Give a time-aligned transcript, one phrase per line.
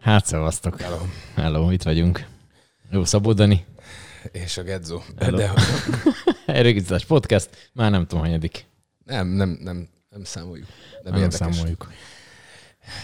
[0.00, 0.80] Hát szevasztok.
[0.80, 0.98] Hello.
[1.34, 2.26] Hello, itt vagyunk.
[2.90, 3.64] Jó, Szabó Dani.
[4.32, 5.00] És a Gedzo.
[5.18, 5.36] Hello.
[5.36, 5.52] De
[6.46, 7.70] Erőgizás podcast.
[7.72, 8.64] Már nem tudom, hanyadik.
[9.04, 10.66] nem, nem, nem, nem számoljuk.
[11.02, 11.54] Nem, Nem érdekes.
[11.56, 11.92] számoljuk.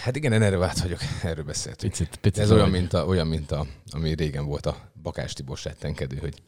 [0.03, 1.91] Hát igen, enervált vagyok, erről beszéltünk.
[1.91, 5.57] Picit, picit ez olyan, mint, a, olyan, mint a, ami régen volt a Bakás Tibor
[5.57, 6.41] settenkedő, hogy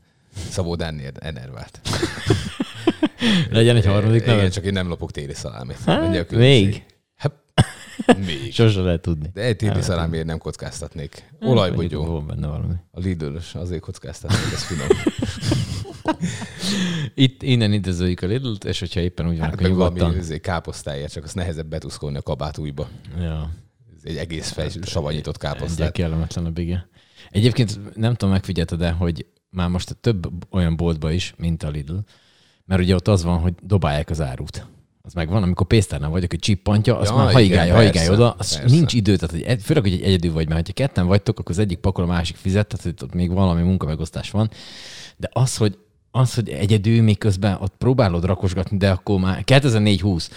[0.50, 1.80] Szabó Dánni enervált.
[3.52, 4.50] Legyen egy harmadik Igen, neve.
[4.50, 5.78] csak én nem lopok téli szalámit.
[5.86, 6.84] Hát, még.
[7.16, 7.34] Hát,
[8.26, 8.54] még.
[8.54, 9.30] Sose lehet tudni.
[9.34, 11.16] De egy téli szalámért nem kockáztatnék.
[11.40, 12.06] Hát, Olajbogyó.
[12.06, 12.74] Van benne valami.
[12.92, 14.88] A lidl azért kockáztatnék, ez finom.
[17.14, 20.22] Itt innen idézőjük a lidl és hogyha éppen úgy van, Hát akkor meg valami nyugodtan.
[20.22, 22.90] izé, káposztáért, csak az nehezebb betuszkolni a kabát újba.
[23.20, 23.52] Ja.
[23.98, 25.92] Ez egy egész fej savanyított Ugye káposztát.
[25.92, 26.90] kellemetlenebb, igen.
[27.30, 31.98] Egyébként nem tudom, megfigyelted de hogy már most több olyan boltba is, mint a Lidl,
[32.72, 34.66] mert ugye ott az van, hogy dobálják az árut.
[35.02, 38.76] Az megvan, amikor pénztárnál vagyok, hogy csippantja, azt Ja, már haigálja, haigálja oda, az persze.
[38.76, 41.52] nincs idő, tehát hogy egy- főleg, hogy egy egyedül vagy, mert ha ketten vagytok, akkor
[41.52, 44.50] az egyik pakol, a másik fizet, tehát hogy ott még valami munkamegosztás van.
[45.18, 45.78] De az, hogy
[46.12, 50.30] az, hogy egyedül még közben ott próbálod rakosgatni, de akkor már 2004-20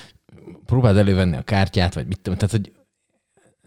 [0.66, 2.72] próbáld elővenni a kártyát, vagy mit tudom, tehát hogy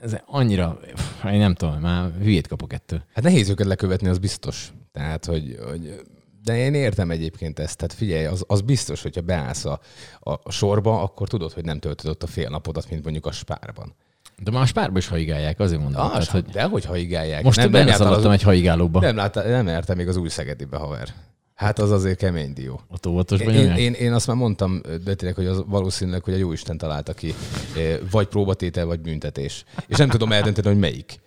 [0.02, 0.80] ez annyira,
[1.26, 3.04] én nem tudom, már hülyét kapok ettől.
[3.14, 4.72] Hát nehéz őket lekövetni, az biztos.
[4.92, 6.02] Tehát, hogy, hogy
[6.48, 7.78] de én értem egyébként ezt.
[7.78, 9.80] Tehát figyelj, az, az biztos, hogyha beállsz a,
[10.20, 13.32] a, a sorba, akkor tudod, hogy nem töltöd ott a fél napodat, mint mondjuk a
[13.32, 13.96] spárban.
[14.44, 16.02] De már a spárba is haigálják, azért mondom.
[16.02, 17.44] Ah, tehát, hogy de hogy haigálják.
[17.44, 19.00] most nem, nem szaladtam egy haigálóba.
[19.00, 21.14] nem, láttál, nem jártál még az új Szegedibe, haver.
[21.56, 22.82] Hát az azért kemény dió.
[22.92, 26.78] Ott óvatosban Én, én, én azt már mondtam, tényleg, hogy az valószínűleg, hogy a Jóisten
[26.78, 27.34] találta ki,
[27.78, 29.64] eh, vagy próbatétel, vagy büntetés.
[29.88, 31.20] És nem tudom eldönteni, hogy melyik.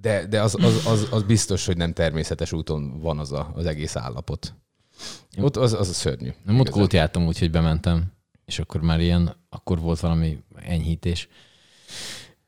[0.00, 3.66] De, de az, az, az, az, biztos, hogy nem természetes úton van az a, az
[3.66, 4.54] egész állapot.
[5.40, 6.30] Ott az, az a szörnyű.
[6.44, 8.12] Nem ott kót jártam úgy, hogy bementem,
[8.44, 11.28] és akkor már ilyen, akkor volt valami enyhítés.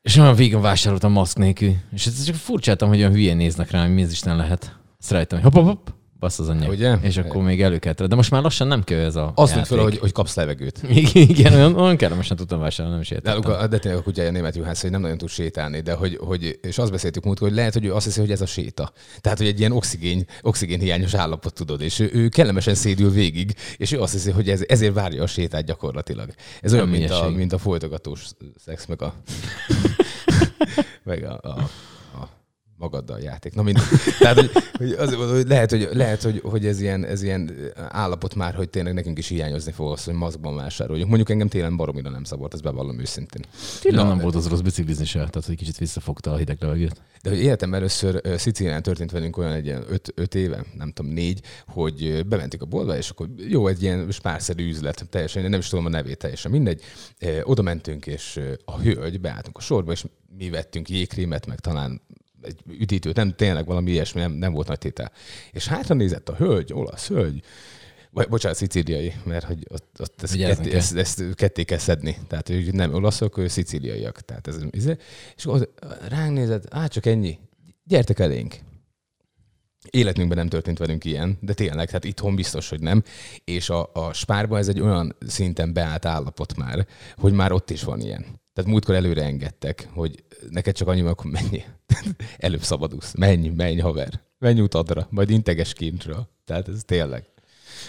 [0.02, 1.74] És olyan végén vásároltam maszk nélkül.
[1.92, 4.76] És ez csak furcsáltam, hogy olyan hülyén néznek rám, hogy mi ez is nem lehet.
[5.00, 5.88] Ezt rájöttem, hogy hopp, hopp, hopp,
[6.18, 6.68] bassz az anyja.
[6.68, 6.96] Ugye?
[7.02, 8.02] És akkor még elő kellett.
[8.02, 9.66] De most már lassan nem kell ez a Azt játék.
[9.66, 10.80] fel, hogy, hogy kapsz levegőt.
[11.12, 14.56] Igen, olyan, olyan kellemesen tudtam vásárolni, nem is De, a, de tényleg a kutyája német
[14.56, 17.72] juhász, hogy nem nagyon tud sétálni, de hogy, hogy és azt beszéltük múlt, hogy lehet,
[17.72, 18.92] hogy ő azt hiszi, hogy ez a séta.
[19.20, 23.54] Tehát, hogy egy ilyen oxigén, oxigén hiányos állapot tudod, és ő, ő kellemesen szédül végig,
[23.76, 26.28] és ő azt hiszi, hogy ez, ezért várja a sétát gyakorlatilag.
[26.60, 28.24] Ez olyan, Nem mint a, mint a folytogatós
[28.64, 29.14] szex, meg a,
[31.04, 31.70] meg a, a, a
[32.76, 33.54] magaddal játék.
[33.54, 33.84] Na mindegy.
[34.18, 37.50] Tehát, hogy, hogy, az, hogy lehet, hogy, lehet hogy, hogy ez, ilyen, ez ilyen
[37.88, 41.08] állapot már, hogy tényleg nekünk is hiányozni fog az, hogy maszkban vásároljunk.
[41.08, 43.44] Mondjuk engem télen baromira nem szabad, ezt bevallom őszintén.
[43.80, 47.02] Tényleg Na, nem volt az rossz biciklizni se, tehát hogy kicsit visszafogta a hideg levegőt.
[47.22, 50.92] De hogy életem először ö, Szicílián történt velünk olyan egy ilyen öt, öt éve, nem
[50.92, 55.50] tudom, négy, hogy ö, bementünk a boltba, és akkor jó, egy ilyen spárszerű üzlet, teljesen,
[55.50, 56.82] nem is tudom a nevét, teljesen mindegy.
[57.42, 60.04] Oda mentünk, és a hölgy, beálltunk a sorba, és
[60.38, 62.00] mi vettünk jégkrémet, meg talán
[62.46, 65.12] egy üdítőt, nem tényleg valami ilyesmi, nem, nem volt nagy tétel.
[65.52, 67.42] És hátra nézett a hölgy, olasz hölgy,
[68.10, 70.72] vagy, bocsánat, szicíliai, mert hogy ott, ott ezt, kell.
[70.72, 72.16] ezt, ezt ketté kell szedni.
[72.28, 74.20] Tehát ők nem olaszok, ő szicíliaiak.
[74.20, 74.56] Tehát ez,
[75.36, 75.72] és akkor
[76.08, 77.38] ránk nézett, hát csak ennyi,
[77.84, 78.54] gyertek elénk.
[79.90, 83.02] Életünkben nem történt velünk ilyen, de tényleg, tehát itthon biztos, hogy nem.
[83.44, 86.86] És a, a spárba ez egy olyan szinten beállt állapot már,
[87.16, 88.24] hogy már ott is van ilyen.
[88.52, 91.64] Tehát múltkor előre engedtek, hogy neked csak annyi, akkor menj.
[92.38, 93.14] Előbb szabadulsz.
[93.14, 94.20] Menj, menj, haver.
[94.38, 96.28] Menj utadra, majd integes kintről.
[96.44, 97.24] Tehát ez tényleg.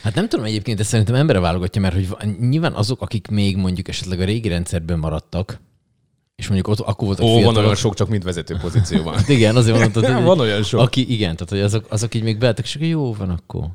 [0.02, 3.88] Hát nem tudom egyébként, de szerintem embere válogatja, mert hogy nyilván azok, akik még mondjuk
[3.88, 5.60] esetleg a régi rendszerben maradtak,
[6.38, 7.64] és mondjuk ott akkor voltak Ó, van fiatalok.
[7.64, 9.20] olyan sok, csak mint vezető pozícióban.
[9.28, 10.80] Igen, azért mondtad, hogy van olyan sok.
[10.80, 13.68] aki igen, tehát hogy azok, azok így még beálltak, és akkor jó van akkor.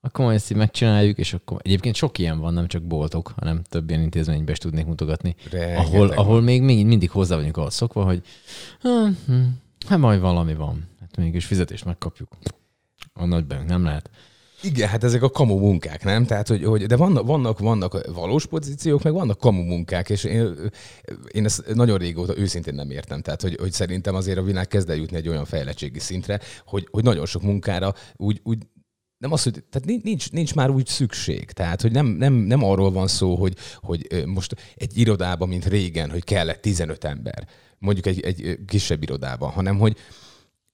[0.00, 3.62] Akkor majd ezt így megcsináljuk, és akkor egyébként sok ilyen van, nem csak boltok, hanem
[3.68, 5.34] több ilyen intézménybe is tudnék mutogatni.
[5.50, 6.16] Rengeteg ahol, van.
[6.16, 8.22] ahol még mindig, mindig hozzá vagyunk ahhoz szokva, hogy
[8.80, 9.42] hm, hm,
[9.86, 10.88] hát majd valami van.
[11.00, 12.28] Hát mégis fizetést megkapjuk.
[13.12, 14.10] A nagyben nem lehet.
[14.64, 16.26] Igen, hát ezek a kamu munkák, nem?
[16.26, 20.70] Tehát, hogy, hogy de vannak, vannak, vannak valós pozíciók, meg vannak kamu munkák, és én,
[21.32, 23.22] én ezt nagyon régóta őszintén nem értem.
[23.22, 26.88] Tehát, hogy, hogy szerintem azért a világ kezd el jutni egy olyan fejlettségi szintre, hogy,
[26.90, 28.58] hogy nagyon sok munkára úgy, úgy
[29.18, 31.50] nem az, hogy tehát nincs, nincs már úgy szükség.
[31.50, 36.10] Tehát, hogy nem, nem, nem arról van szó, hogy, hogy most egy irodában, mint régen,
[36.10, 37.48] hogy kellett 15 ember,
[37.78, 39.96] mondjuk egy, egy kisebb irodában, hanem hogy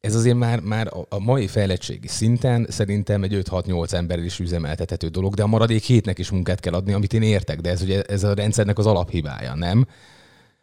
[0.01, 5.09] ez azért már, már a- a mai fejlettségi szinten szerintem egy 5-6-8 emberrel is üzemeltethető
[5.09, 8.03] dolog, de a maradék hétnek is munkát kell adni, amit én értek, de ez ugye
[8.03, 9.85] ez a rendszernek az alaphibája, nem?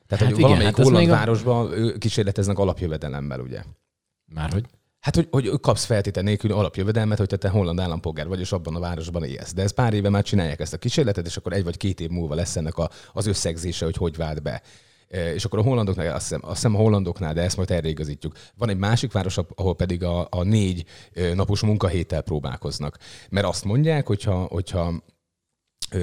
[0.08, 3.64] Tehát, Hát hogy igen, valamelyik hát holland a- városban ő kísérleteznek alapjövedelemmel, ugye?
[4.34, 4.66] Márhogy?
[5.00, 8.80] Hát, hogy, hogy kapsz feltétel nélkül alapjövedelmet, hogy te holland állampolgár vagy, és abban a
[8.80, 9.54] városban élsz.
[9.54, 12.10] De ez pár éve már csinálják ezt a kísérletet, és akkor egy vagy két év
[12.10, 14.62] múlva lesz ennek a, az összegzése, hogy hogy vált be.
[15.10, 17.88] E, és akkor a hollandoknál, azt hiszem, azt hiszem a hollandoknál, de ezt majd erre
[17.88, 18.36] igazítjuk.
[18.58, 22.98] Van egy másik város, ahol pedig a, a négy e, napos munkahéttel próbálkoznak.
[23.30, 24.94] Mert azt mondják, hogyha, hogyha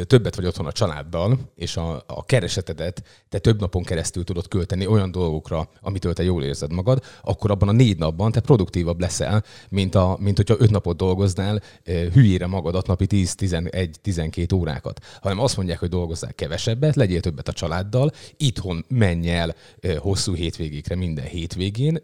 [0.06, 4.86] többet vagy otthon a családdal, és a, a keresetedet te több napon keresztül tudod költeni
[4.86, 9.44] olyan dolgokra, amitől te jól érzed magad, akkor abban a négy napban te produktívabb leszel,
[9.68, 15.00] mint, a, mint hogyha öt napot dolgoznál hülyére magadat napi 10-11-12 órákat.
[15.20, 19.54] Hanem azt mondják, hogy dolgozzál kevesebbet, legyél többet a családdal, itthon menj el
[19.98, 22.02] hosszú hétvégékre minden hétvégén,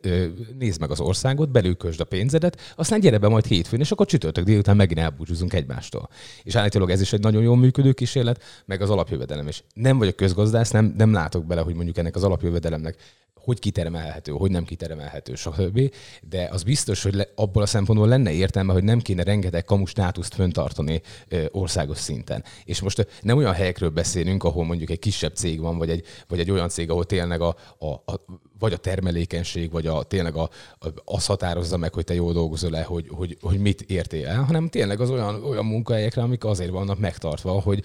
[0.59, 4.45] nézd meg az országot, belülkösd a pénzedet, aztán gyere be majd hétfőn, és akkor csütörtök
[4.45, 6.09] délután megint elbúcsúzunk egymástól.
[6.43, 9.65] És állítólag ez is egy nagyon jó működő kísérlet, meg az alapjövedelem is.
[9.75, 12.97] Nem vagyok közgazdász, nem, nem látok bele, hogy mondjuk ennek az alapjövedelemnek
[13.43, 15.95] hogy kiteremelhető, hogy nem kiteremelhető, stb.
[16.29, 19.91] De az biztos, hogy le, abból a szempontból lenne értelme, hogy nem kéne rengeteg kamus
[19.91, 22.45] státuszt föntartani ö, országos szinten.
[22.65, 26.41] És most nem olyan helyekről beszélünk, ahol mondjuk egy kisebb cég van, vagy egy, vagy
[26.41, 28.25] egy olyan cég, ahol tényleg a, a, a
[28.59, 32.71] vagy a termelékenység, vagy a, tényleg a, a, az határozza meg, hogy te jól dolgozol
[32.71, 36.71] le, hogy, hogy, hogy mit értél el, hanem tényleg az olyan, olyan munkahelyekre, amik azért
[36.71, 37.85] vannak megtartva, hogy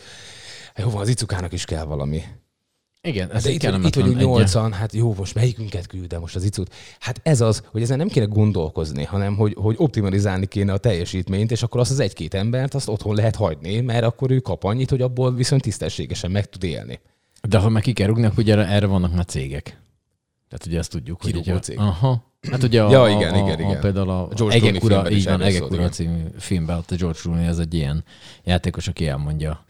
[0.75, 2.23] jó van, az icukának is kell valami.
[3.05, 6.73] Igen, ez de itt, itt vagyunk nyolcan, hát jó, most melyikünket küldem most az icut?
[6.99, 11.51] Hát ez az, hogy ezen nem kéne gondolkozni, hanem hogy, hogy optimalizálni kéne a teljesítményt,
[11.51, 14.89] és akkor azt az egy-két embert azt otthon lehet hagyni, mert akkor ő kap annyit,
[14.89, 16.99] hogy abból viszont tisztességesen meg tud élni.
[17.41, 19.63] De ha meg ki kell rúgni, akkor ugye erre vannak már cégek.
[20.49, 21.77] Tehát ugye ezt tudjuk, Kirúgó hogy ugye, cég.
[21.77, 22.23] Aha.
[22.51, 23.77] Hát ugye a, ja, igen, a, igen, igen.
[23.77, 27.19] A, például a George Egek ura, így van, Egek ura című filmben, ott a George
[27.19, 28.03] Clooney, ez egy ilyen
[28.43, 29.65] játékos, aki elmondja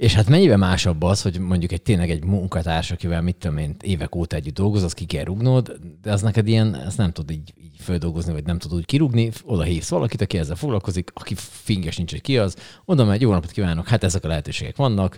[0.00, 3.76] és hát mennyivel másabb az, hogy mondjuk egy tényleg egy munkatárs, akivel mit tudom én,
[3.80, 7.30] évek óta együtt dolgoz, az ki kell rúgnod, de az neked ilyen, ezt nem tud
[7.30, 11.34] így, így földolgozni, vagy nem tud úgy kirúgni, oda hívsz valakit, aki ezzel foglalkozik, aki
[11.36, 15.16] finges nincs, hogy ki az, oda megy, jó napot kívánok, hát ezek a lehetőségek vannak,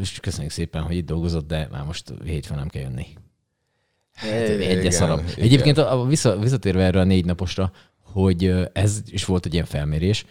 [0.00, 3.06] és köszönjük szépen, hogy itt dolgozott, de már most hétfőn nem kell jönni.
[4.12, 5.22] Hát, Egyes szalap.
[5.36, 9.64] Egyébként a, a vissza, visszatérve erre a négy naposra, hogy ez is volt egy ilyen
[9.64, 10.24] felmérés,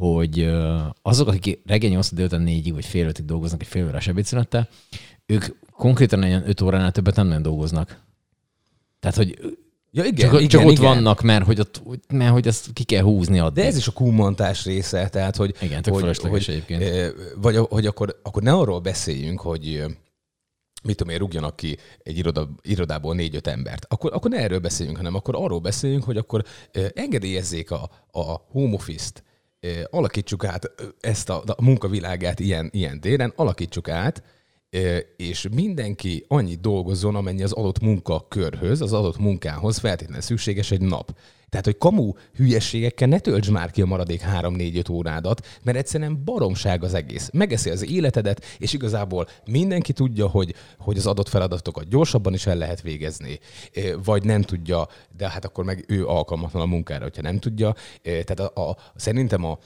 [0.00, 0.50] hogy
[1.02, 4.68] azok, akik reggel 8 délután 4 vagy fél ötig dolgoznak egy fél órás ebédszünettel,
[5.26, 8.00] ők konkrétan ilyen 5 óránál többet nem nagyon dolgoznak.
[9.00, 9.38] Tehát, hogy
[9.92, 10.84] Ja, igen, csak, igen, csak ott igen.
[10.84, 11.82] vannak, mert hogy, ott,
[12.12, 13.62] mert hogy ezt ki kell húzni addig.
[13.62, 15.54] De ez is a kúmantás része, tehát hogy...
[15.60, 17.14] Igen, tök hogy, hogy, egyébként.
[17.36, 19.84] Vagy hogy akkor, akkor ne arról beszéljünk, hogy
[20.82, 23.86] mit tudom én, rúgjanak ki egy iroda, irodából négy-öt embert.
[23.88, 26.44] Akkor, akkor ne erről beszéljünk, hanem akkor arról beszéljünk, hogy akkor
[26.94, 29.22] engedélyezzék a, a home office-t,
[29.90, 30.70] alakítsuk át
[31.00, 34.22] ezt a, a munkavilágát ilyen, ilyen téren, alakítsuk át,
[35.16, 41.14] és mindenki annyit dolgozzon, amennyi az adott munkakörhöz, az adott munkához feltétlenül szükséges egy nap.
[41.50, 46.84] Tehát, hogy kamu hülyeségekkel ne töltsd már ki a maradék 3-4-5 órádat, mert egyszerűen baromság
[46.84, 47.30] az egész.
[47.32, 52.56] Megeszi az életedet, és igazából mindenki tudja, hogy, hogy az adott feladatokat gyorsabban is el
[52.56, 53.38] lehet végezni,
[54.04, 57.74] vagy nem tudja, de hát akkor meg ő alkalmatlan a munkára, hogyha nem tudja.
[58.02, 59.58] Tehát a, a, szerintem a,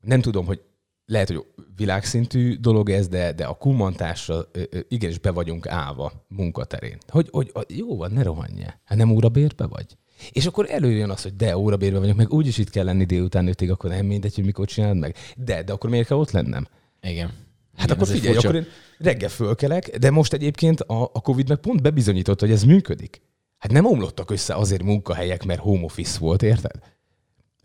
[0.00, 0.60] nem tudom, hogy
[1.08, 1.44] lehet, hogy
[1.76, 4.48] világszintű dolog ez, de, de a kumantásra
[4.88, 6.98] igenis be vagyunk állva munkaterén.
[7.08, 8.80] Hogy, hogy jó van, ne rohanja.
[8.84, 9.86] Hát nem órabérbe vagy?
[10.30, 13.70] És akkor előjön az, hogy de órabérben vagyok, meg úgyis itt kell lenni délután ötig,
[13.70, 15.16] akkor nem mindegy, hogy mikor csinálod meg.
[15.36, 16.68] De, de akkor miért kell ott lennem?
[17.00, 17.26] Igen.
[17.76, 18.66] Hát Igen, akkor figyelj, akkor én
[18.98, 23.22] reggel fölkelek, de most egyébként a, a Covid meg pont bebizonyított, hogy ez működik.
[23.58, 26.80] Hát nem omlottak össze azért munkahelyek, mert home office volt, érted?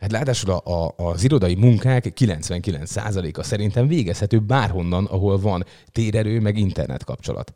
[0.04, 6.58] Hát ráadásul a, a, az irodai munkák 99%-a szerintem végezhető bárhonnan, ahol van térerő, meg
[6.58, 7.54] internet kapcsolat.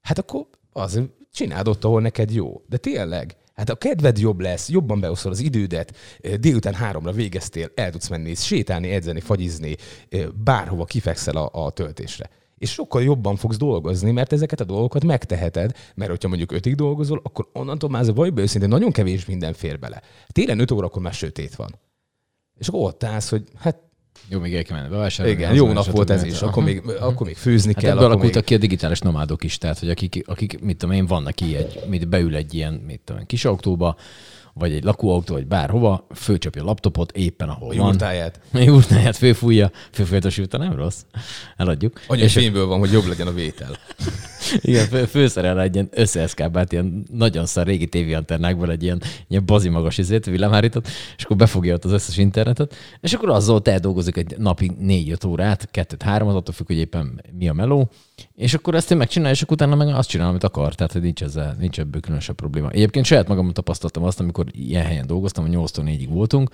[0.00, 1.00] Hát akkor az
[1.32, 2.62] csináld ott, ahol neked jó.
[2.66, 5.96] De tényleg, Hát a kedved jobb lesz, jobban beoszol az idődet,
[6.40, 9.76] délután háromra végeztél, el tudsz menni, sétálni, edzeni, fagyizni,
[10.44, 12.30] bárhova kifekszel a, a töltésre.
[12.60, 17.20] És sokkal jobban fogsz dolgozni, mert ezeket a dolgokat megteheted, mert hogyha mondjuk ötig dolgozol,
[17.24, 20.02] akkor onnantól már vagy be őszintén nagyon kevés minden fér bele.
[20.26, 21.78] Télen öt órakor már sötét van.
[22.58, 23.78] És akkor ott állsz, hogy hát
[24.28, 25.38] jó, még el kell menni bevásárolni.
[25.38, 26.42] Igen, jó nap volt ez is.
[26.42, 27.92] Akkor még, akkor még főzni hát kell.
[27.92, 28.44] Ebből alakultak még...
[28.44, 31.80] ki a digitális nomádok is, tehát hogy akik, akik mit tudom én, vannak így, egy,
[31.88, 33.96] mit beül egy ilyen, mit tudom én, kis autóba,
[34.54, 37.86] vagy egy lakóautó, vagy bárhova, fölcsapja a laptopot éppen ahol a van.
[37.86, 38.40] Jurtáját.
[38.52, 41.00] Jurtáját fölfújja, fölfújja a nem rossz.
[41.56, 42.00] Eladjuk.
[42.06, 43.76] Annyi és fényből van, hogy jobb legyen a vétel.
[44.60, 49.68] Igen, fő, főszerel egy ilyen összeeszkábált, ilyen nagyon szar régi tévéantennákból egy ilyen, ilyen bazi
[49.68, 54.16] magas izét, villámhárított, és akkor befogja ott az összes internetet, és akkor azzal te dolgozik
[54.16, 57.90] egy napi négy-öt órát, kettőt, háromat, attól függ, hogy éppen mi a meló,
[58.34, 60.74] és akkor ezt én megcsinálom, és akkor utána meg azt csinálom, amit akar.
[60.74, 62.70] Tehát, hogy nincs, ezzel, nincs ebből különösebb probléma.
[62.70, 66.50] Egyébként saját magam tapasztaltam azt, amikor ilyen helyen dolgoztam, hogy 8-tól 4-ig voltunk,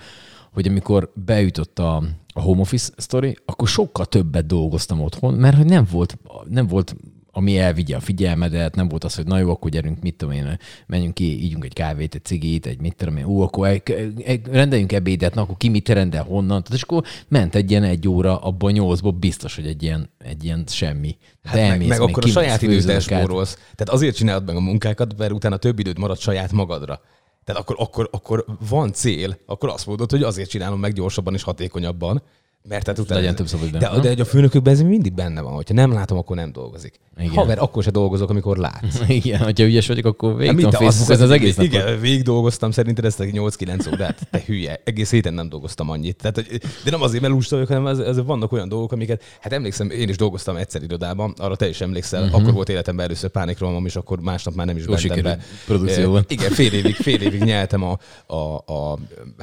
[0.53, 5.65] hogy amikor beütött a, a home office story, akkor sokkal többet dolgoztam otthon, mert hogy
[5.65, 6.95] nem volt, nem volt
[7.37, 10.59] ami elvigye a figyelmedet, nem volt az, hogy na jó, akkor gyerünk, mit tudom én,
[10.87, 14.47] menjünk ki, ígyunk egy kávét, egy cigit, egy mit tudom én, ó, akkor egy, egy,
[14.47, 18.07] rendeljünk ebédet, na akkor ki mit rendel, honnan, tehát és akkor ment egy ilyen egy
[18.07, 21.17] óra, abban nyolcból biztos, hogy egy ilyen, egy ilyen semmi.
[21.43, 23.53] Hát De meg, meg akkor a saját időt spórolsz.
[23.53, 27.01] Tehát azért csinálod meg a munkákat, mert utána több időd marad saját magadra.
[27.43, 31.43] Tehát akkor, akkor, akkor van cél, akkor azt mondod, hogy azért csinálom meg gyorsabban és
[31.43, 32.21] hatékonyabban,
[32.67, 33.19] mert tehát utána...
[33.19, 36.35] Legyen több szabad de, de, a főnökökben ez mindig benne van, hogyha nem látom, akkor
[36.35, 36.99] nem dolgozik.
[37.17, 37.31] Igen.
[37.31, 38.99] Haver, akkor se dolgozok, amikor látsz.
[39.07, 41.73] Igen, hogyha ügyes vagyok, akkor végig hát, Facebook, az, az egész napot.
[41.73, 44.27] Igen, végig dolgoztam, szerinted ezt a 8-9 órát.
[44.31, 46.15] Te hülye, egész héten nem dolgoztam annyit.
[46.15, 46.47] Tehát,
[46.83, 49.89] de nem azért, mert lusta vagyok, hanem az, az, vannak olyan dolgok, amiket, hát emlékszem,
[49.89, 52.41] én is dolgoztam egyszer irodában, arra te is emlékszel, uh-huh.
[52.41, 55.39] akkor volt életemben először pánikrohamom, és akkor másnap már nem is mentem be.
[55.65, 56.25] Produkcióban.
[56.27, 58.97] Igen, fél évig, fél évig nyeltem a, a, a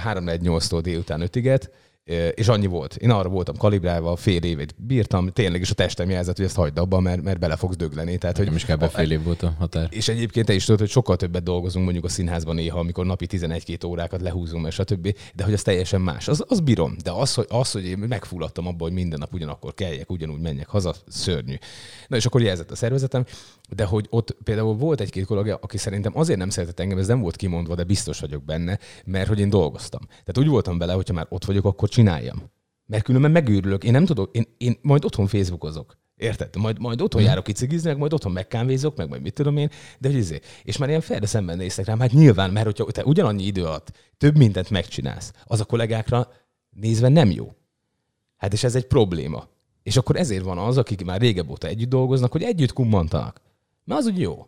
[0.05, 1.63] 3-4-8-tól délután 5-iget,
[2.35, 2.97] és annyi volt.
[2.97, 6.79] Én arra voltam kalibrálva, fél évet bírtam, tényleg is a testem jelzett, hogy ezt hagyd
[6.79, 8.19] abba, mert, mert bele fogsz dögleni.
[8.19, 8.85] Tehát, hogy nem is kb.
[8.85, 9.87] fél év volt a határ.
[9.91, 13.27] És egyébként te is tudod, hogy sokkal többet dolgozunk mondjuk a színházban néha, amikor napi
[13.31, 16.29] 11-2 órákat lehúzunk, és a többi, de hogy az teljesen más.
[16.29, 16.97] Az, az bírom.
[17.03, 20.69] De az, hogy, az, hogy én megfulladtam abba, hogy minden nap ugyanakkor keljek, ugyanúgy menjek
[20.69, 21.55] haza, szörnyű.
[22.07, 23.25] Na és akkor jelzett a szervezetem,
[23.75, 27.21] de hogy ott például volt egy-két kollega, aki szerintem azért nem szeretett engem, ez nem
[27.21, 30.01] volt kimondva, de biztos vagyok benne, mert hogy én dolgoztam.
[30.09, 32.51] Tehát úgy voltam vele, hogyha már ott vagyok, akkor csináljam.
[32.87, 33.85] Mert különben megőrülök.
[33.85, 35.99] Én nem tudok, én, én majd otthon Facebookozok.
[36.17, 36.57] Érted?
[36.57, 37.25] Majd, majd otthon mm.
[37.25, 40.41] járok kicigizni, meg majd otthon megkávézok, meg majd mit tudom én, de hogy izé.
[40.63, 43.93] És már ilyen felre szemben néztek rám, hát nyilván, mert hogyha te ugyanannyi idő alatt
[44.19, 46.29] több mindent megcsinálsz, az a kollégákra
[46.71, 47.55] nézve nem jó.
[48.37, 49.49] Hát és ez egy probléma.
[49.83, 53.41] És akkor ezért van az, akik már régebb óta együtt dolgoznak, hogy együtt kummantanak.
[53.85, 54.47] Mert az úgy jó.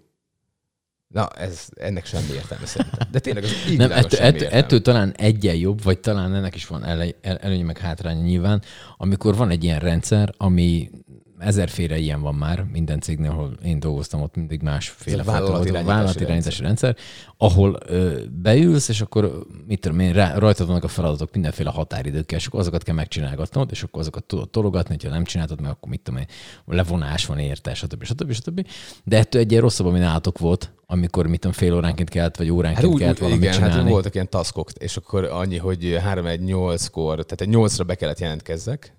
[1.09, 3.09] Na, ez, ennek semmi értelme szerintem.
[3.11, 6.67] De tényleg az így Nem, ettől, ettől, ettől, talán egyen jobb, vagy talán ennek is
[6.67, 6.85] van
[7.23, 8.63] előnye meg hátránya nyilván,
[8.97, 10.91] amikor van egy ilyen rendszer, ami
[11.39, 16.97] ezerféle ilyen van már minden cégnél, ahol én dolgoztam, ott mindig másféle vállalatirányítási rendszer,
[17.37, 22.39] ahol ö, beülsz, és akkor mit tudom én, rá, rajtad vannak a feladatok mindenféle határidőkkel,
[22.39, 25.89] és akkor azokat kell megcsinálgatnod, és akkor azokat tudod tologatni, ha nem csináltad meg, akkor
[25.89, 26.27] mit tudom én,
[26.67, 28.05] levonás van érte, stb.
[28.05, 28.33] stb.
[28.33, 28.67] stb.
[29.05, 32.85] De ettől egy rosszabb, ami nálatok volt, amikor mit tudom, fél óránként kellett, vagy óránként
[32.85, 33.83] hát úgy, kellett valamit igen, hát csinálni.
[33.83, 38.96] Hát voltak ilyen taskok, és akkor annyi, hogy 3-1-8-kor, tehát egy 8-ra be kellett jelentkezzek,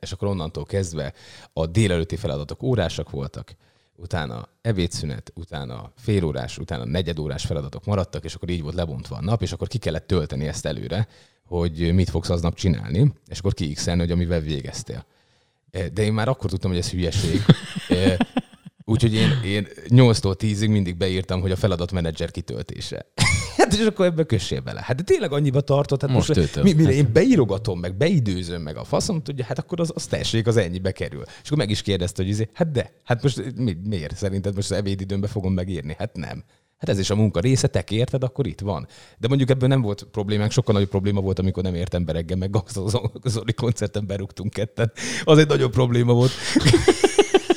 [0.00, 1.12] és akkor onnantól kezdve
[1.52, 3.54] a délelőtti feladatok órásak voltak,
[3.96, 9.42] utána ebédszünet, utána félórás, utána negyedórás feladatok maradtak, és akkor így volt lebontva a nap,
[9.42, 11.08] és akkor ki kellett tölteni ezt előre,
[11.46, 15.04] hogy mit fogsz aznap csinálni, és akkor kiixelni, hogy amivel végeztél.
[15.92, 17.40] De én már akkor tudtam, hogy ez hülyeség.
[18.84, 23.06] Úgyhogy én, én 8-tól 10-ig mindig beírtam, hogy a feladatmenedzser kitöltése.
[23.56, 24.80] Hát és akkor ebbe kössél bele.
[24.84, 26.00] Hát de tényleg annyiba tartott.
[26.00, 29.80] Hát most, most mi, mire én beírogatom, meg beidőzöm, meg a faszom, tudja, hát akkor
[29.80, 31.22] az, az tessék, az ennyibe kerül.
[31.26, 34.16] És akkor meg is kérdezte, hogy izé, hát de, hát most mi, miért?
[34.16, 35.94] Szerinted most az ebédidőmbe fogom megírni?
[35.98, 36.44] Hát nem.
[36.78, 38.86] Hát ez is a munka része, te kérted, akkor itt van.
[39.18, 42.56] De mondjuk ebből nem volt problémánk, sokkal nagyobb probléma volt, amikor nem értem bereggel, meg
[42.56, 44.92] az Zoli koncerten berúgtunk ketten.
[45.24, 46.30] Az egy nagyobb probléma volt.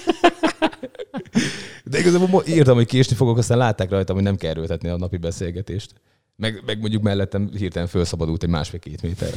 [2.07, 5.93] Igazából írtam, hogy késni fogok, aztán látták rajtam, hogy nem kell erőltetni a napi beszélgetést.
[6.35, 9.29] Meg, meg mondjuk mellettem hirtelen felszabadult egy másfél-két méter.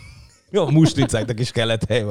[0.50, 2.04] Jó, a mustricáknak is kellett hely.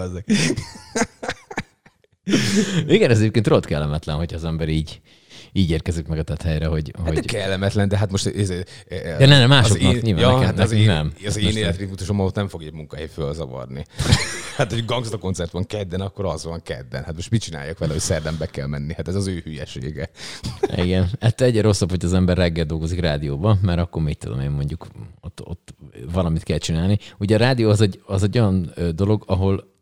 [2.87, 5.01] Igen, ez egyébként rohadt kellemetlen, hogy az ember így,
[5.51, 6.93] így érkezik meg a helyre, hogy...
[6.97, 7.25] Hát hogy...
[7.25, 8.25] kellemetlen, de hát most...
[8.27, 11.13] Ez, ez, de nem, nem, másoknak én, nyilván, ja, hát az én, nem.
[11.25, 13.85] Az én életritmusom ott nem fog egy munkahely fölzavarni.
[14.57, 17.03] hát, hogy gangsta koncert van kedden, akkor az van kedden.
[17.03, 18.93] Hát most mit csináljak vele, hogy szerdán be kell menni?
[18.93, 20.09] Hát ez az ő hülyesége.
[20.75, 21.09] Igen.
[21.19, 24.87] Hát egyre rosszabb, hogy az ember reggel dolgozik rádióban, mert akkor mit tudom én mondjuk
[25.21, 25.73] ott, ott
[26.11, 26.97] valamit kell csinálni.
[27.17, 29.75] Ugye a rádió az egy, az egy olyan dolog, ahol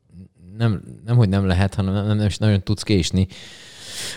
[0.57, 3.27] nem, nem, hogy nem lehet, hanem nem, nem, nem is nagyon tudsz késni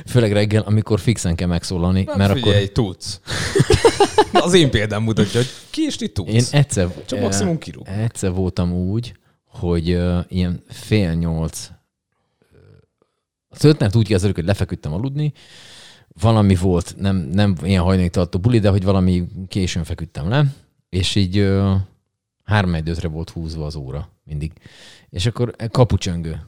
[0.06, 2.02] Főleg reggel, amikor fixen kell megszólalni.
[2.02, 2.68] Na, mert figyelj, akkor...
[2.68, 3.20] tudsz.
[4.32, 6.32] Az én példám mutatja, hogy késni tudsz.
[6.32, 7.86] Én egyszer, Csak maximum kirúg.
[7.88, 11.70] Egyszer voltam úgy, hogy uh, ilyen fél nyolc
[13.48, 15.32] az ötnet úgy kezdődik, hogy lefeküdtem aludni,
[16.20, 20.54] valami volt, nem, nem ilyen hajnalig tartó buli, de hogy valami későn feküdtem le,
[20.88, 21.74] és így uh,
[22.44, 22.76] három
[23.10, 24.52] volt húzva az óra mindig.
[25.10, 26.40] És akkor kapucsöngő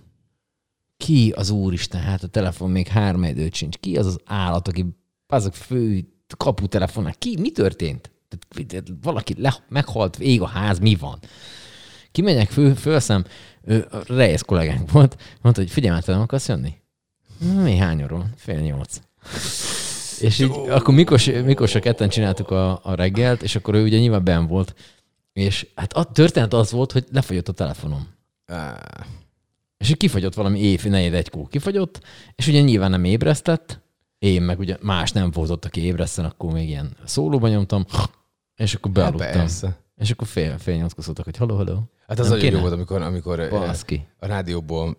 [1.01, 3.77] ki az úristen, hát a telefon még három időt sincs.
[3.77, 4.87] Ki az az állat, aki
[5.27, 7.15] azok fő kaputelefonnál.
[7.19, 7.37] Ki?
[7.41, 8.11] Mi történt?
[8.67, 11.19] Tehát valaki le, meghalt, ég a ház, mi van?
[12.13, 13.25] Kimegyek, föl, fölszem,
[14.07, 16.75] Reyes kollégánk volt, mondta, hogy figyelj már, nem akarsz jönni?
[17.63, 18.27] Mi hány óra?
[18.37, 19.01] Fél nyolc.
[20.21, 24.25] És így, akkor Mikos, Mikosra ketten csináltuk a, a reggelt, és akkor ő ugye nyilván
[24.25, 24.75] ben volt.
[25.33, 28.09] És hát a történet az volt, hogy lefagyott a telefonom.
[29.81, 32.01] És kifagyott valami év, negyed egykor kifagyott,
[32.35, 33.81] és ugye nyilván nem ébresztett,
[34.19, 37.85] én meg ugye más nem volt aki ébreszten, akkor még ilyen szólóba nyomtam,
[38.57, 39.41] és akkor bealudtam.
[39.41, 41.91] Hát és akkor fél, fél nyolckor szóltak, hogy haló, haló.
[42.07, 44.07] Hát az nagyon jó volt, amikor, amikor Baszki.
[44.19, 44.97] a rádióból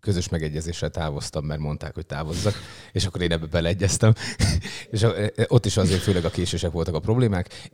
[0.00, 2.54] közös megegyezéssel távoztam, mert mondták, hogy távozzak,
[2.92, 4.12] és akkor én ebbe beleegyeztem.
[4.90, 5.06] és
[5.46, 7.70] ott is azért főleg a késések voltak a problémák,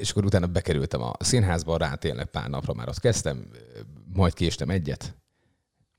[0.00, 3.48] és akkor utána bekerültem a színházba, rá tényleg pár napra már ott kezdtem,
[4.12, 5.19] majd késtem egyet,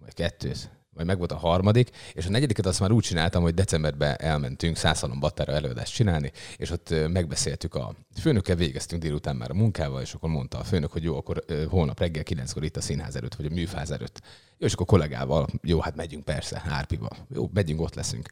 [0.02, 3.54] majd kettőt, majd meg volt a harmadik, és a negyediket azt már úgy csináltam, hogy
[3.54, 9.54] decemberben elmentünk Szászalon Battára előadást csinálni, és ott megbeszéltük a főnökkel, végeztünk délután már a
[9.54, 13.16] munkával, és akkor mondta a főnök, hogy jó, akkor holnap reggel kilenckor itt a színház
[13.16, 14.22] előtt, vagy a műfáz előtt.
[14.58, 17.10] Jó, és akkor kollégával, jó, hát megyünk persze, Árpiba.
[17.30, 18.30] Jó, megyünk, ott leszünk.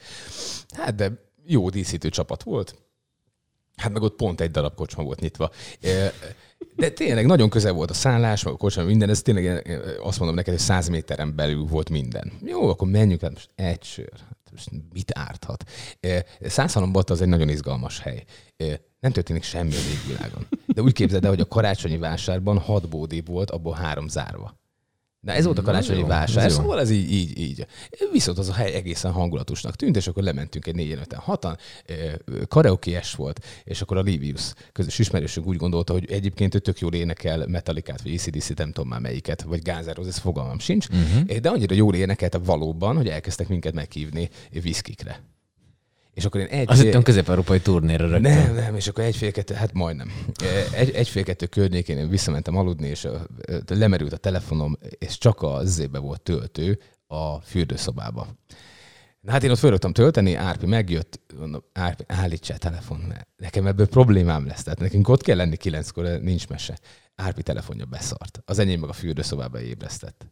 [0.69, 1.11] Hát de
[1.45, 2.75] jó díszítő csapat volt,
[3.79, 5.51] Hát meg ott pont egy darab kocsma volt nyitva.
[6.75, 10.53] De tényleg nagyon közel volt a szállás, a kocsma, minden, ez tényleg azt mondom neked,
[10.53, 12.31] hogy száz méteren belül volt minden.
[12.45, 14.11] Jó, akkor menjünk, hát most egy sör.
[14.11, 15.63] Hát most mit árthat?
[16.41, 18.23] Százhalombatta az egy nagyon izgalmas hely.
[18.99, 20.47] Nem történik semmi a végvilágon.
[20.65, 24.58] De úgy képzeld el, hogy a karácsonyi vásárban hat bódé volt, abból három zárva.
[25.19, 27.65] Na ez volt a karácsonyi vásár, szóval ez így, így, így.
[28.11, 31.57] Viszont az a hely egészen hangulatusnak tűnt, és akkor lementünk egy 4 5 hatan,
[32.47, 36.93] karaoke volt, és akkor a Livius közös ismerősünk úgy gondolta, hogy egyébként ő tök jól
[36.93, 41.37] énekel Metallicát, vagy ACDC, nem tudom már melyiket, vagy Gázároz, ez fogalmam sincs, uh-huh.
[41.37, 44.29] de annyira jól énekelt valóban, hogy elkezdtek minket meghívni
[44.61, 45.23] viszkikre.
[46.13, 46.69] És akkor én egy...
[46.69, 48.21] Azt hittem közép-európai turnéra rögtön.
[48.21, 50.11] Nem, nem, és akkor egy fél kettő, hát majdnem.
[50.73, 53.27] Egy, egy fél kettő környékén én visszamentem aludni, és a,
[53.67, 58.27] lemerült a telefonom, és csak a zébe volt töltő a fürdőszobába.
[59.21, 64.45] Na hát én ott fölöttem tölteni, Árpi megjött, mondom, Árpi, állítsál telefon, nekem ebből problémám
[64.47, 66.79] lesz, tehát nekünk ott kell lenni kilenckor, nincs mese.
[67.15, 68.41] Árpi telefonja beszart.
[68.45, 70.25] Az enyém meg a fürdőszobába ébresztett.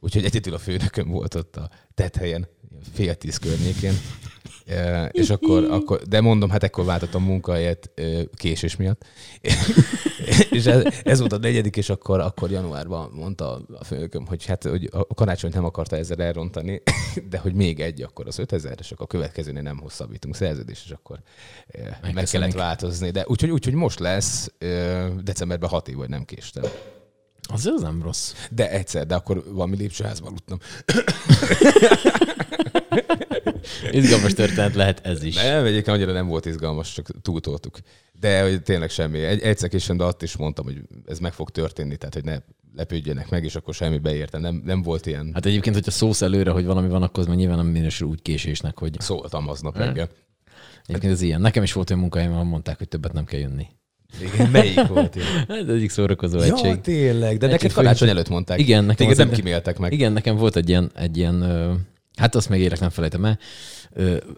[0.00, 2.48] Úgyhogy egyedül a főnököm volt ott a tethelyen,
[2.92, 3.94] fél tíz környékén.
[5.10, 7.90] És akkor, akkor, de mondom, hát ekkor váltottam munkahelyet
[8.34, 9.04] késés miatt.
[10.50, 14.64] és ez, ez, volt a negyedik, és akkor, akkor januárban mondta a főnököm, hogy hát
[14.64, 16.82] hogy a karácsonyt nem akarta ezzel elrontani,
[17.30, 20.90] de hogy még egy, akkor az 5000, és akkor a következőnél nem hosszabbítunk szerződést, és
[20.90, 21.18] akkor
[21.72, 22.14] Megköszönjük.
[22.14, 23.10] meg kellett változni.
[23.10, 24.52] De úgyhogy, úgyhogy most lesz,
[25.22, 26.64] decemberben hat év, vagy nem késtem.
[27.52, 28.34] Az az nem rossz.
[28.50, 30.58] De egyszer, de akkor valami lépcsőházban aludtam.
[33.90, 35.34] izgalmas történet lehet ez is.
[35.34, 37.78] Nem, egyébként annyira nem volt izgalmas, csak túltoltuk.
[38.20, 39.18] De hogy tényleg semmi.
[39.18, 42.38] Egy, egyszer későn, de azt is mondtam, hogy ez meg fog történni, tehát hogy ne
[42.76, 44.38] lepődjenek meg, és akkor semmi beérte.
[44.38, 45.30] Nem, nem volt ilyen.
[45.34, 48.78] Hát egyébként, hogyha szósz előre, hogy valami van, akkor az nyilván nem minősül úgy késésnek,
[48.78, 49.00] hogy...
[49.00, 50.08] Szóltam aznap reggel.
[50.86, 51.40] Egyébként ez ilyen.
[51.40, 53.66] Nekem is volt olyan munkahelyem, ahol mondták, hogy többet nem kell jönni.
[54.22, 55.16] Igen, melyik volt?
[55.48, 56.80] Hát egyik szórakozó ja, egység.
[56.80, 58.58] tényleg, de neked karácsony előtt mondták.
[58.58, 59.92] Igen, nekem Téged nem kiméltek meg.
[59.92, 61.42] Igen, nekem volt egy ilyen, egy ilyen
[62.20, 63.38] hát azt még élek nem felejtem el,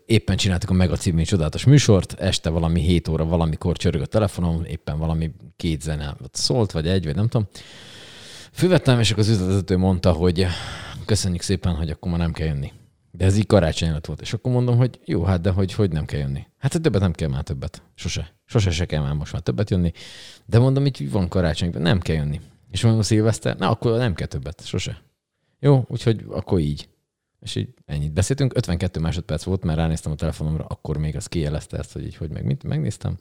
[0.06, 4.64] éppen csináltuk a Mega című csodálatos műsort, este valami 7 óra valamikor csörög a telefonom,
[4.64, 7.48] éppen valami két zene szólt, vagy egy, vagy nem tudom.
[8.52, 10.46] Fővettem, és akkor az üzletvezető mondta, hogy
[11.04, 12.72] köszönjük szépen, hogy akkor ma nem kell jönni.
[13.10, 14.20] De ez így karácsony előtt volt.
[14.20, 16.46] És akkor mondom, hogy jó, hát de hogy, hogy nem kell jönni.
[16.58, 17.82] Hát többet nem kell már többet.
[17.94, 18.34] Sose.
[18.44, 19.92] Sose se kell már most már többet jönni.
[20.46, 22.40] De mondom, itt van karácsony, nem kell jönni.
[22.70, 24.66] És mondom, szilveszter, na akkor nem kell többet.
[24.66, 25.02] Sose.
[25.58, 26.88] Jó, úgyhogy akkor így.
[27.42, 28.52] És így ennyit beszéltünk.
[28.56, 32.30] 52 másodperc volt, mert ránéztem a telefonomra, akkor még az kijelezte ezt, hogy így, hogy
[32.30, 33.16] meg mit, megnéztem.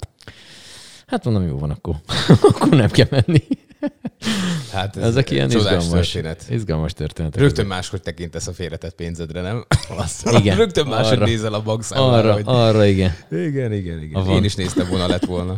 [1.08, 1.96] Hát mondom, jó van, akkor,
[2.52, 3.44] akkor nem kell menni.
[4.72, 6.46] Hát ez Ezek ilyen izgalmas, történet.
[6.50, 7.36] izgalmas történet.
[7.36, 9.66] Rögtön máshogy tekintesz a félretett pénzedre, nem?
[9.98, 10.58] Azt, igen.
[10.58, 12.18] Rögtön máshogy arra, nézel a bankszámlára.
[12.18, 12.44] Arra, hogy...
[12.46, 13.16] arra, igen.
[13.32, 14.28] Igen, igen, igen.
[14.28, 15.58] Én is néztem volna, lett volna.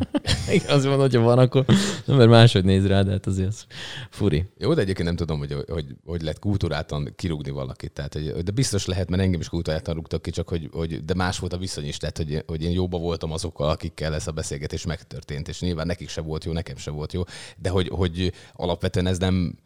[0.51, 1.65] Igen, az van, hogyha van, akkor
[2.05, 3.65] nem, mert máshogy néz rá, de hát azért az
[4.09, 4.45] furi.
[4.57, 7.91] Jó, de egyébként nem tudom, hogy, hogy, hogy lehet kultúráltan kirúgni valakit.
[7.91, 11.13] Tehát, hogy, de biztos lehet, mert engem is kultúráltan rúgtak ki, csak hogy, hogy de
[11.13, 11.97] más volt a viszony is.
[11.97, 16.09] Tehát, hogy, hogy én jóba voltam azokkal, akikkel ez a beszélgetés megtörtént, és nyilván nekik
[16.09, 17.21] se volt jó, nekem se volt jó,
[17.57, 19.57] de hogy, hogy alapvetően ez nem,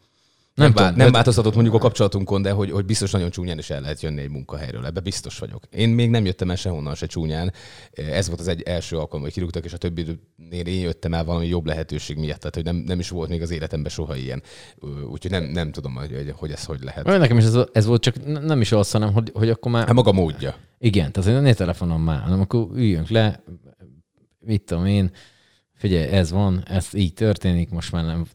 [0.58, 3.80] Nem, vá- nem változtatott mondjuk a kapcsolatunkon, de hogy, hogy biztos nagyon csúnyán is el
[3.80, 4.86] lehet jönni egy munkahelyről.
[4.86, 5.64] Ebbe biztos vagyok.
[5.70, 7.52] Én még nem jöttem el sehonnan se csúnyán.
[7.92, 11.46] Ez volt az egy első alkalom, hogy kirúgtak, és a többinél én jöttem el valami
[11.46, 12.38] jobb lehetőség miatt.
[12.38, 14.42] Tehát, hogy nem, nem is volt még az életemben soha ilyen.
[15.10, 17.06] Úgyhogy nem, nem tudom, hogy, hogy, ez hogy lehet.
[17.06, 19.86] Olyan Nekem is ez, ez volt, csak nem is az, hanem hogy, hogy akkor már...
[19.86, 20.54] Hát maga módja.
[20.78, 23.42] Igen, tehát ne telefonom már, hanem akkor üljünk le,
[24.40, 25.10] mit tudom én,
[25.74, 28.26] figyelj, ez van, ez így történik, most már nem,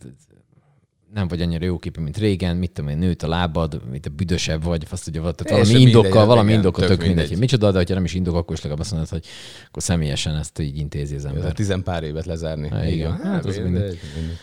[1.13, 4.09] nem vagy annyira jó képű, mint régen, mit tudom én, nőtt a lábad, mit a
[4.09, 7.17] büdösebb vagy, azt ugye, tehát valami Teljesen indokkal, mindegy, valami igen, indokkal tök tök mindegy,
[7.23, 7.39] mindegy.
[7.39, 9.25] micsoda, de ha nem is indok, akkor is legalább azt mondod, hogy
[9.67, 11.51] akkor személyesen ezt így intézi az Ez a ember.
[11.53, 12.69] tizen pár évet lezárni.
[12.69, 13.11] Hát igen.
[13.11, 13.73] Hát Hát, az mindegy.
[13.73, 13.99] mindegy.
[14.15, 14.37] mindegy.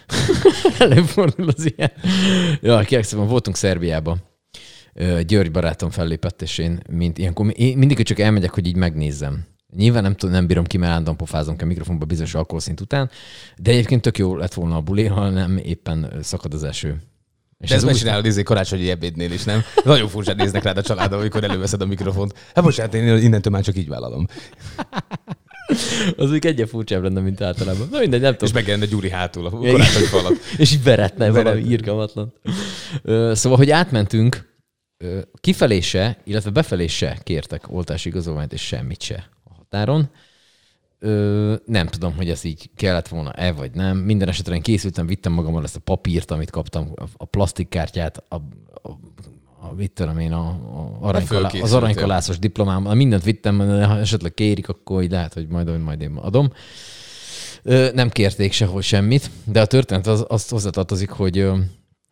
[0.93, 1.93] Előfordul az ilyen.
[2.61, 4.17] Ja, kérlek szépen, voltunk Szerbiába.
[4.95, 8.77] Ö, György barátom fellépett, és én, mint ilyenkor, én mindig hogy csak elmegyek, hogy így
[8.77, 9.45] megnézzem.
[9.77, 13.11] Nyilván nem, tudom, nem bírom ki, mert állandóan pofázom a mikrofonba bizonyos alkoholszint után,
[13.57, 16.97] de egyébként tök jó lett volna a buli, ha nem éppen szakad az eső.
[17.59, 19.63] És De ezt úgy- megcsinálod izé karácsonyi ebédnél is, nem?
[19.85, 22.35] Nagyon furcsán néznek rád a családon, amikor előveszed a mikrofont.
[22.55, 24.27] Hát bocsánat, én innentől már csak így vállalom.
[26.17, 27.89] az úgy egyen furcsább lenne, mint általában.
[27.91, 28.55] Na mindegy, nem És tudom.
[28.55, 30.33] megjelenne Gyuri hátul a karácsony falat.
[30.59, 31.79] És így beretne valami.
[33.03, 34.49] Ö, Szóval, hogy átmentünk,
[35.41, 39.29] kifelé se, illetve befelé se kértek oltási igazolványt, és semmit se
[39.71, 40.11] a határon.
[40.99, 43.97] Ö, nem tudom, hogy ez így kellett volna-e, vagy nem.
[43.99, 48.35] Minden esetre én készültem, vittem magammal ezt a papírt, amit kaptam, a- plastikkártyát, a,
[48.83, 48.89] a,
[49.61, 54.69] a mit tudom én, a, a aranykalá, az aranykalászos diplomám, mindent vittem, ha esetleg kérik,
[54.69, 56.53] akkor így lehet, hogy majd, majd én adom.
[57.63, 61.51] Ö, nem kérték sehol semmit, de a történet az, azt hozzátartozik, hogy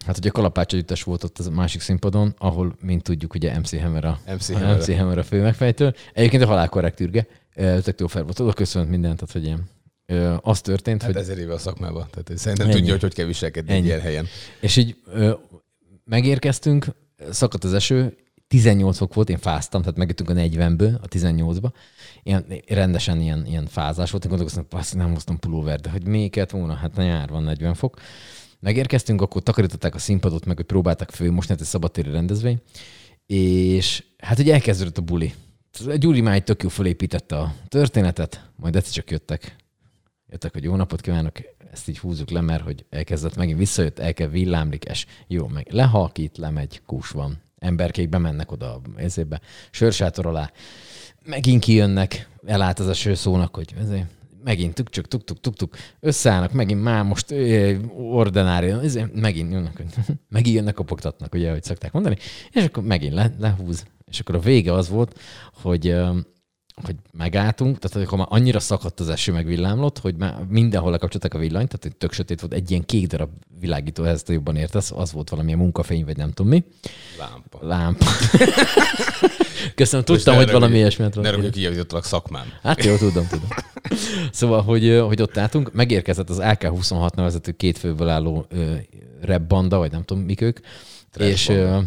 [0.06, 3.80] hát ugye Kalapács együttes volt ott az a másik színpadon, ahol, mint tudjuk, ugye MC
[3.80, 4.76] Hammer a, MC a Hammer.
[4.78, 5.94] MC Hammer a fő megfejtő.
[6.12, 9.68] Egyébként a halálkorrekt ürge, tök jó fel volt, oda köszönt mindent, tehát hogy ilyen.
[10.06, 12.06] Ö, az történt, Hát hogy ezer éve a szakmában.
[12.10, 12.76] Tehát szerintem Ennyi.
[12.76, 13.86] tudja, hogy hogy kell viselkedni egy Ennyi.
[13.86, 14.26] ilyen helyen.
[14.60, 15.32] És így ö,
[16.04, 16.86] megérkeztünk,
[17.30, 18.16] szakadt az eső,
[18.48, 21.70] 18 fok volt, én fáztam, tehát megjöttünk a 40-ből a 18-ba.
[22.22, 26.30] Ilyen, rendesen ilyen, ilyen fázás volt, én gondolkoztam, hogy nem hoztam pulóver, de hogy még
[26.30, 28.00] kellett volna, hát nyár van 40 fok.
[28.60, 32.60] Megérkeztünk, akkor takarították a színpadot, meg hogy próbáltak fő, most egy szabadtéri rendezvény,
[33.26, 35.34] és hát ugye elkezdődött a buli.
[35.96, 39.56] Gyuri már egy tök jó fölépítette a történetet, majd egyszer csak jöttek
[40.30, 41.36] jöttek, hogy jó napot kívánok,
[41.72, 45.06] ezt így húzzuk le, mert hogy elkezdett megint visszajött, el kell villámlik, es.
[45.26, 47.40] Jó, meg lehalkít, lemegy, kús van.
[47.58, 49.40] Emberkék bemennek oda a ezébe,
[49.70, 50.50] sörsátor alá,
[51.24, 54.06] megint kijönnek, elállt az eső szónak, hogy ezért,
[54.44, 58.72] megint tuk tuk tuk tuk tuk tuk összeállnak, megint már most ö, ordinári,
[59.14, 59.82] megint jönnek,
[60.28, 62.16] megint jönnek, kopogtatnak, ugye, ahogy szokták mondani,
[62.52, 63.84] és akkor megint le, lehúz.
[64.06, 65.18] És akkor a vége az volt,
[65.52, 65.94] hogy
[66.82, 71.34] hogy megálltunk, tehát akkor már annyira szakadt az eső, meg villámlott, hogy már mindenhol lekapcsolták
[71.34, 74.90] a villanyt, tehát tök sötét volt, egy ilyen kék darab világító, ezt te jobban értesz,
[74.90, 76.64] az volt valamilyen munkafény, vagy nem tudom mi.
[77.18, 77.58] Lámpa.
[77.66, 78.06] Lámpa.
[79.74, 82.52] Köszönöm, tudtam, hogy valami ilyesmiért Ne rögök, kijavítottalak szakmám.
[82.62, 83.48] Hát jó, tudom, tudom.
[84.32, 88.46] Szóval, hogy, hogy ott álltunk, megérkezett az AK-26 nevezetű két főből álló
[89.20, 90.60] rap banda, vagy nem tudom, mik ők,
[91.10, 91.82] Trash és, banda.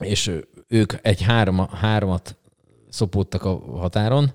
[0.00, 0.30] és
[0.68, 2.36] ők egy három, háromat
[2.94, 4.34] szopódtak a határon,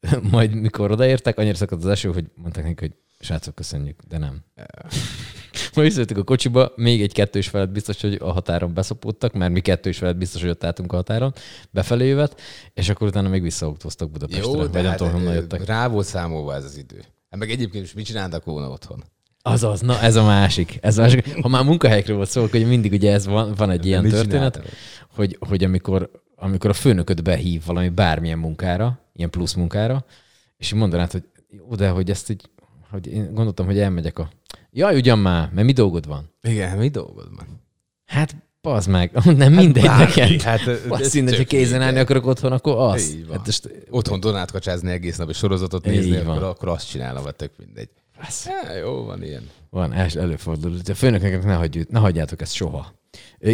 [0.30, 4.44] majd mikor odaértek, annyira szakadt az eső, hogy mondták nekik, hogy srácok, köszönjük, de nem.
[5.74, 9.60] Majd visszajöttük a kocsiba, még egy kettős felett biztos, hogy a határon beszopódtak, mert mi
[9.60, 11.34] kettős felett biztos, hogy ott álltunk a határon,
[11.70, 12.40] befelé jövet,
[12.74, 15.64] és akkor utána még visszaautóztak Budapestre, Jó, de hát, tudom, jöttek.
[15.64, 17.04] rá volt számolva ez az idő.
[17.30, 19.04] Hát meg egyébként is mit csináltak volna otthon?
[19.42, 20.78] Azaz, na ez a másik.
[20.80, 21.40] Ez a másik.
[21.42, 24.62] Ha már munkahelyekről volt szó, akkor mindig ugye ez van, van egy ilyen mit történet,
[25.14, 30.04] hogy, hogy amikor, amikor a főnököd behív valami bármilyen munkára, ilyen plusz munkára,
[30.56, 32.50] és mondanád, hogy jó, de hogy ezt így,
[32.90, 34.28] hogy én gondoltam, hogy elmegyek a...
[34.70, 36.30] Jaj, ugyan már, mert mi dolgod van?
[36.42, 37.46] Igen, mi dolgod van?
[38.06, 40.04] Hát, bazd meg, nem mindegy bármi.
[40.04, 40.42] neked.
[40.42, 42.02] Hát, Azt ez hindegy, hogy kézen állni mindegy.
[42.02, 43.10] akarok otthon, akkor az.
[43.14, 43.36] Így van.
[43.36, 46.26] Hát most, Otthon donátkacsázni egész nap, és sorozatot nézni, van.
[46.36, 47.88] akkor, akkor azt csinálom, vagy tök mindegy.
[48.18, 48.46] Fasz.
[48.46, 49.48] Ja, jó, van ilyen.
[49.70, 50.76] Van, els, előfordul.
[50.88, 52.94] A főnöknek ne, hagyjuk, ne hagyjátok ezt soha.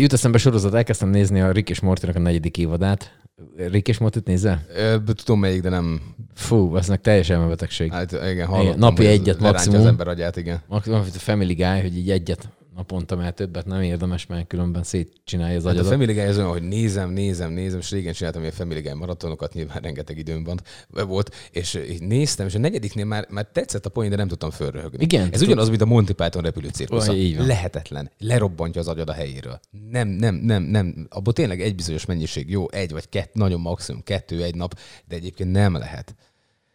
[0.01, 3.21] Jut eszembe sorozat, elkezdtem nézni a Rick és Mortynak a negyedik évadát.
[3.57, 4.65] Rick és Mortyt nézel?
[4.77, 6.01] Ö, tudom melyik, de nem.
[6.35, 7.93] Fú, aznak teljes elmebetegség.
[7.93, 9.81] Hát igen, hallottam, napi hogy ez egyet maximum.
[9.81, 10.63] az ember agyát, igen.
[10.69, 15.63] A Family Guy, hogy így egyet naponta, mert többet nem érdemes, mert különben szétcsinálja az
[15.65, 15.93] Hát a agyadat.
[15.93, 19.53] Family Guy az olyan, hogy nézem, nézem, nézem, és régen csináltam ilyen Family Guy maratonokat,
[19.55, 23.91] nyilván rengeteg időm van, volt, és így néztem, és a negyediknél már, már tetszett a
[23.91, 25.03] poén, de nem tudtam fölröhögni.
[25.05, 27.13] Igen, Ez tudod- ugyanaz, mint a Monty Python repülő cirkusza.
[27.39, 28.11] Lehetetlen.
[28.19, 29.61] Lerobbantja az agyad a helyéről.
[29.91, 31.07] Nem, nem, nem, nem.
[31.11, 35.17] Abból tényleg egy bizonyos mennyiség jó, egy vagy kettő, nagyon maximum kettő egy nap, de
[35.17, 36.15] egyébként nem lehet.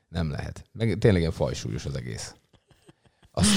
[0.09, 0.63] Nem lehet.
[0.71, 2.35] Meg tényleg ilyen fajsúlyos az egész.
[3.37, 3.49] Azt,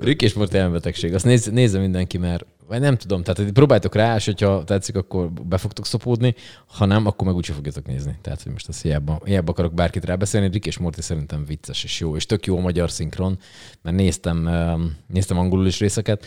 [0.00, 1.14] Rick és Morty elmebetegség.
[1.14, 5.32] Azt néz, nézze mindenki, mert vagy nem tudom, tehát próbáltok rá, és hogyha tetszik, akkor
[5.32, 6.34] be fogtok szopódni,
[6.66, 8.18] ha nem, akkor meg úgyse fogjátok nézni.
[8.20, 12.00] Tehát, hogy most azt hiába, hiába akarok bárkit rábeszélni, Rick és Morty szerintem vicces és
[12.00, 13.38] jó, és tök jó a magyar szinkron,
[13.82, 16.26] mert néztem, um, néztem angolul is részeket,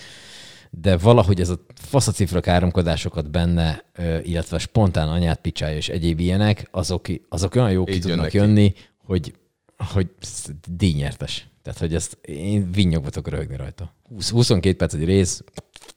[0.70, 3.84] de valahogy ez a faszacifra káromkodásokat benne,
[4.24, 8.32] illetve spontán anyát picsája és egyéb ilyenek, azok, azok olyan jó ki Így tudnak jönnek
[8.32, 8.38] ki.
[8.38, 9.34] jönni, hogy,
[9.78, 10.08] hogy
[10.70, 11.48] díjnyertes.
[11.66, 13.94] Tehát, hogy ezt én vinnyogva tudok röhögni rajta.
[14.10, 15.44] 20, 22 perc egy rész,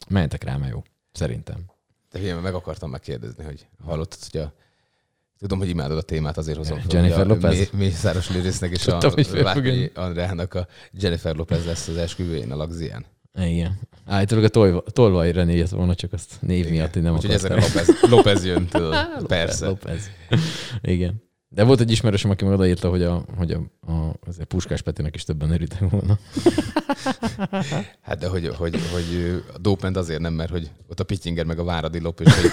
[0.09, 0.83] menjetek rá, mert jó.
[1.13, 1.65] Szerintem.
[2.13, 4.53] de figyelj, meg akartam megkérdezni, hogy hallottad, hogy a
[5.39, 6.87] Tudom, hogy imádod a témát, azért hozom fel.
[6.91, 7.59] Jennifer hogy Lopez?
[7.59, 9.91] Mé- Mészáros Lőrisznek és Tudtam, a jönni.
[9.95, 13.07] Andrának a Jennifer Lopez lesz az esküvőjén a Lagzián.
[13.35, 13.79] Igen.
[14.05, 17.51] Állítólag a tolva, tolvaj René jött volna, csak azt név miatt én nem Úgyhogy ezek
[17.51, 18.95] a Lopez, Lopez jön, tudod.
[19.27, 19.67] Persze.
[19.67, 20.11] López.
[20.81, 21.28] Igen.
[21.51, 25.15] De volt egy ismerősöm, aki meg odaírta, hogy, a, hogy a, a, azért Puskás Petinek
[25.15, 26.19] is többen örültek volna.
[28.03, 31.59] Hát de hogy, hogy, hogy a Dopent azért nem, mert hogy ott a Pittinger meg
[31.59, 32.51] a Váradi lop, és, hogy,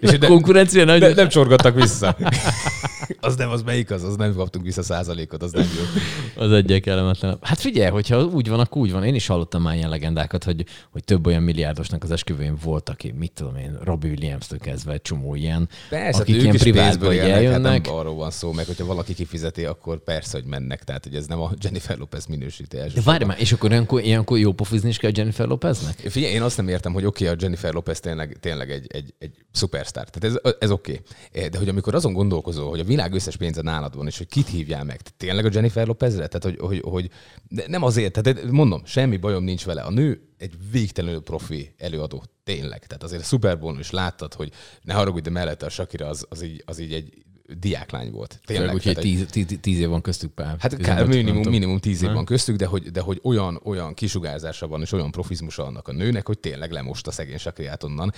[0.00, 1.00] és de, Konkurencia nagy.
[1.00, 2.16] de, nem csorgattak vissza.
[3.20, 4.04] az nem, az melyik az?
[4.04, 6.00] Az nem kaptunk vissza százalékot, az nem jó.
[6.42, 7.38] Az egyik kellemetlen.
[7.40, 9.04] Hát figyelj, hogyha úgy van, akkor úgy van.
[9.04, 13.14] Én is hallottam már ilyen legendákat, hogy, hogy több olyan milliárdosnak az esküvőjén volt, aki,
[13.18, 16.60] mit tudom én, Robbie Williams-től kezdve egy csomó ilyen, Persze, akik hát ilyen ők is
[16.60, 20.38] privátban pénzből így élnek, hát nem arról van szó, meg hogyha valaki kifizeti, akkor persze,
[20.38, 20.84] hogy mennek.
[20.84, 24.38] Tehát, hogy ez nem a Jennifer Lopez minősíti De várj már, és akkor ilyenkor, ilyenkor
[24.38, 25.94] jó pofizni is kell Jennifer Lopeznek?
[25.98, 29.14] Figyelj, én azt nem értem, hogy oké, okay, a Jennifer Lopez tényleg, tényleg egy, egy,
[29.18, 30.08] egy szupersztár.
[30.08, 31.00] Tehát ez, ez oké.
[31.32, 31.48] Okay.
[31.48, 34.48] De hogy amikor azon gondolkozol, hogy a világ összes pénze nálad van, és hogy kit
[34.48, 36.26] hívjál meg, tényleg a Jennifer Lopezre?
[36.26, 37.10] Tehát, hogy, hogy, hogy
[37.48, 39.82] de nem azért, tehát mondom, semmi bajom nincs vele.
[39.82, 42.86] A nő egy végtelenül profi előadó, tényleg.
[42.86, 46.26] Tehát azért a Super Bowl-on is láttad, hogy ne haragudj, de mellette a Shakira az,
[46.28, 48.40] az, így, az így egy diáklány volt.
[48.44, 48.74] Tényleg.
[48.74, 50.56] Úgyhogy tíz, tíz, tíz év van köztük pár.
[50.58, 53.94] Hát 15, kár, minimum, minimum tíz év van köztük, de hogy, de hogy olyan, olyan
[53.94, 58.12] kisugárzása van, és olyan profizmusa annak a nőnek, hogy tényleg lemosta szegény sakriát onnan.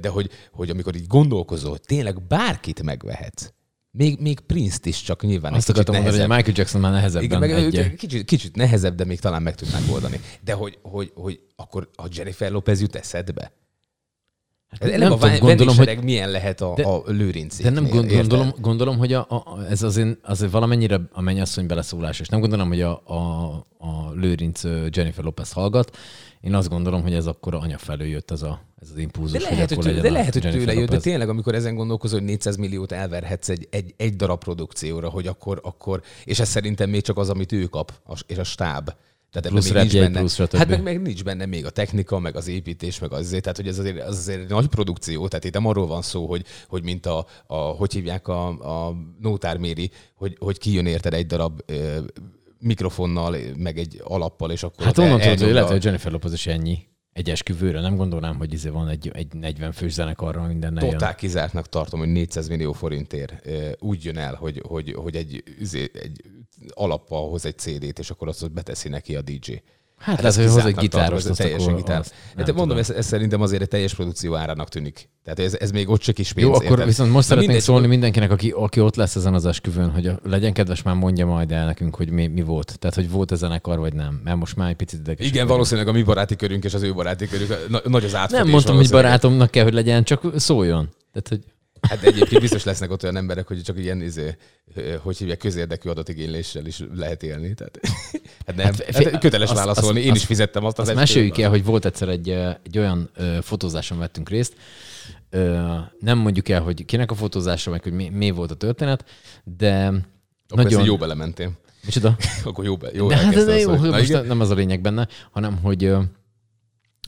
[0.00, 3.50] De hogy, hogy amikor így gondolkozol, hogy tényleg bárkit megvehetsz,
[3.96, 6.28] még, még Prince-t is csak nyilván Azt akartam mondani, hogy.
[6.28, 9.82] Michael Jackson már nehezebben Igen, meg egy, kicsit, kicsit nehezebb, de még talán meg tudnák
[9.92, 10.20] oldani.
[10.44, 13.52] De hogy, hogy, hogy akkor a Jennifer Lopez jut eszedbe?
[14.68, 17.90] Ez nem, nem a tudom, gondolom, vendégsereg milyen lehet a, De- a lőrincéknél, De nem
[17.90, 22.40] gond, gondolom, gondolom, hogy a, a, ez azért, azért valamennyire a mennyasszony beleszólás, és nem
[22.40, 23.66] gondolom, hogy a, a
[24.20, 25.96] Lőrinc Jennifer Lopez hallgat.
[26.40, 29.50] Én azt gondolom, hogy ez akkor anya felől jött ez, a, ez az impulzus, De
[29.50, 31.02] lehet, hogy, tőle, de lehet, hogy tőle jött, de Lopez.
[31.02, 35.60] tényleg, amikor ezen gondolkozol, hogy 400 milliót elverhetsz egy, egy, egy darab produkcióra, hogy akkor,
[35.62, 37.92] akkor, és ez szerintem még csak az, amit ő kap,
[38.26, 38.90] és a stáb.
[39.30, 40.56] Tehát Plusz még nincs benne, plusz stb.
[40.56, 43.56] hát meg, meg, nincs benne még a technika, meg az építés, meg az azért, tehát
[43.56, 46.82] hogy ez azért, az azért nagy produkció, tehát itt nem arról van szó, hogy, hogy
[46.82, 48.46] mint a, a hogy hívják a,
[48.88, 51.98] a nótárméri, hogy, hogy kijön érted egy darab ö,
[52.58, 56.46] mikrofonnal, meg egy alappal, és akkor Hát onnan tudod, hogy lehet, hogy Jennifer Lopez is
[56.46, 56.78] ennyi
[57.12, 57.80] egy esküvőre.
[57.80, 60.90] Nem gondolnám, hogy izé van egy, egy 40 fős zenekarra, minden jön.
[60.90, 65.96] Totál kizártnak tartom, hogy 400 millió forintért úgy jön el, hogy, hogy, hogy egy, üzé-
[65.96, 66.22] egy
[66.68, 69.52] alappal hoz egy CD-t, és akkor azt beteszi neki a DJ.
[69.98, 72.04] Hát, hát ez, hogy hoz egy azt ez teljesen akkor gitár.
[72.36, 75.08] nem Hát mondom, ez, ez, szerintem azért egy teljes produkció árának tűnik.
[75.24, 76.46] Tehát ez, ez még ott se kis pénz.
[76.46, 76.86] Jó, akkor érted?
[76.86, 80.06] viszont most Na szeretnénk mindegy, szólni mindenkinek, aki, aki ott lesz ezen az esküvőn, hogy
[80.06, 82.78] a, legyen kedves, már mondja majd el nekünk, hogy mi, mi volt.
[82.78, 84.20] Tehát, hogy volt ez zenekar, vagy nem.
[84.24, 85.26] Mert most már egy picit ideges.
[85.26, 88.42] Igen, valószínűleg a mi baráti körünk és az ő baráti körünk, na- nagy az átfedés.
[88.42, 90.88] Nem mondtam, hogy barátomnak kell, hogy legyen, csak szóljon.
[91.12, 91.40] Tehát, hogy
[91.88, 94.36] Hát egyébként biztos lesznek ott olyan emberek, hogy csak ilyen, izé,
[95.02, 97.54] hogy hívják, közérdekű adatigényléssel is lehet élni.
[97.54, 97.78] Tehát,
[98.46, 99.98] hát nem, Hát hát, köteles azt- válaszolni.
[99.98, 102.28] azt- Én is fizettem azt az Azt meséljük el, hogy volt egyszer egy,
[102.62, 104.54] egy olyan ö, fotózáson vettünk részt,
[105.30, 105.60] ö,
[106.00, 109.04] nem mondjuk el, hogy kinek a fotózása, meg hogy mi, mi volt a történet,
[109.44, 109.86] de
[110.48, 110.84] Akkor nagyon...
[110.84, 111.50] jó belementél.
[111.84, 112.16] Micsoda?
[112.44, 114.26] Akkor jó, be, jó De hát ez jó, hogy- most igen?
[114.26, 115.92] nem az a lényeg benne, hanem hogy,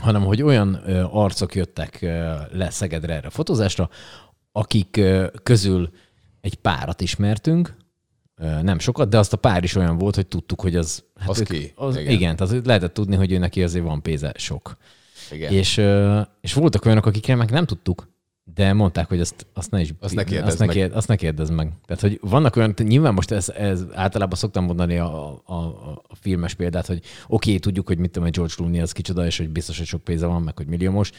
[0.01, 0.75] hanem hogy olyan
[1.13, 1.99] arcok jöttek
[2.53, 3.91] le Szegedre erre a fotózásra,
[4.59, 5.01] akik
[5.43, 5.91] közül
[6.41, 7.77] egy párat ismertünk,
[8.63, 11.05] nem sokat, de azt a pár is olyan volt, hogy tudtuk, hogy az...
[11.17, 11.73] Hát Az ők- ki?
[11.75, 12.13] Az, igen.
[12.13, 12.37] Igen.
[12.37, 14.77] tehát lehetett tudni, hogy ő neki azért van pénze sok.
[15.31, 15.53] Igen.
[15.53, 15.77] És,
[16.41, 18.09] és voltak olyanok, akikre meg nem tudtuk,
[18.55, 20.75] de mondták, hogy azt, azt ne is Azt ne kérdezd azt ne, meg.
[20.75, 21.73] kérd, azt ne kérdezd meg.
[21.87, 25.55] Tehát, hogy vannak olyan, nyilván most ez, ez általában szoktam mondani a, a,
[26.09, 29.27] a filmes példát, hogy oké, okay, tudjuk, hogy mit tudom, hogy George Clooney az kicsoda,
[29.27, 31.11] és hogy biztos, hogy sok pénze van, meg hogy milliómos,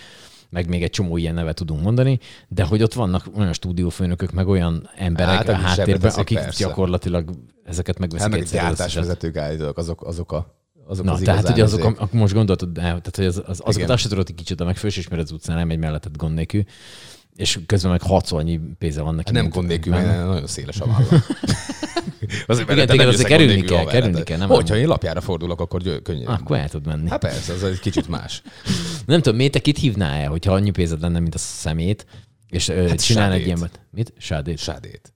[0.50, 4.48] meg még egy csomó ilyen nevet tudunk mondani, de hogy ott vannak olyan stúdiófőnökök, meg
[4.48, 6.64] olyan emberek Hát, a háttérben, akik persze.
[6.66, 7.30] gyakorlatilag
[7.64, 10.58] ezeket megveszik Hát meg gyártásvezetők állítólag, azok, azok a
[10.88, 13.76] azok Na, az tehát ugye azok, akkor most gondoltad, de, tehát, hogy az, az, azokat
[13.76, 13.90] Igen.
[13.90, 16.64] azt se tudod, hogy kicsoda, meg se ismered az utcán, nem egy melletted gond nélkül,
[17.36, 19.34] és közben meg hatszor annyi pénze van neki.
[19.34, 21.08] Hát nem gond nélkül, mert nagyon széles a válla.
[22.48, 26.02] Azért, Igen, nem azért kerülni kell, kerülni kell, nem Hogyha én lapjára fordulok, akkor gyö-
[26.02, 26.26] könnyű.
[26.26, 27.10] Akkor el tud menni.
[27.10, 28.41] Hát persze, az egy kicsit más.
[29.06, 32.06] Nem tudom, miért te kit hívnál el, hogyha annyi pénzed lenne, mint a szemét,
[32.50, 33.58] és hát csinálna egy Sádét.
[33.58, 33.69] ilyen...
[33.91, 34.13] Mit?
[34.17, 34.58] Sádét?
[34.58, 35.13] Sádét.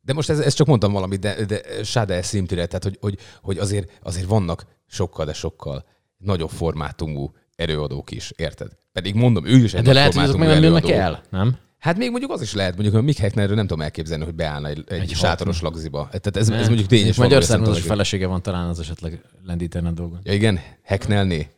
[0.00, 3.58] De most ez, ezt csak mondtam valamit, de, de Sáde szintűre, tehát hogy, hogy, hogy
[3.58, 5.84] azért, azért vannak sokkal, de sokkal
[6.16, 8.68] nagyobb formátumú erőadók is, érted?
[8.92, 11.56] Pedig mondom, ő is egy De nagy lehet, hogy azok meg nem jönnek el, nem?
[11.80, 14.68] Hát még mondjuk az is lehet, mondjuk a Mick Hecknerről nem tudom elképzelni, hogy beállna
[14.68, 16.06] egy, egy, Egy sátoros lagziba.
[16.06, 17.16] Tehát ez, ez mondjuk tényes.
[17.16, 20.20] Magyar hogy- felesége van, talán az esetleg lendítene a dolgon.
[20.22, 21.48] Ja igen, Hecknelné.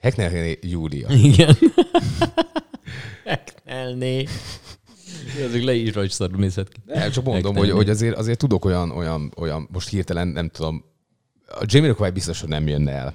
[0.00, 1.08] Hecknelné Júlia.
[1.08, 1.56] Igen.
[3.24, 4.24] Eknelné.
[5.46, 6.80] Ezek le is rajta szarul nézhet ki.
[6.86, 10.84] Nem, csak mondom, hogy, hogy azért, azért tudok olyan, olyan, olyan, most hirtelen nem tudom,
[11.46, 13.14] a Jamie biztos, hogy nem jönne el.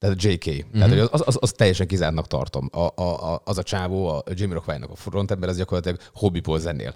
[0.00, 0.44] Tehát a JK.
[0.44, 0.54] Mhm.
[0.54, 0.72] Mm-hmm.
[0.72, 2.68] Tehát hogy az, az, az, teljesen kizártnak tartom.
[2.72, 6.94] A, a, a, az a csávó, a Jamie Rockwell-nak a frontember, az gyakorlatilag hobbiból zenél.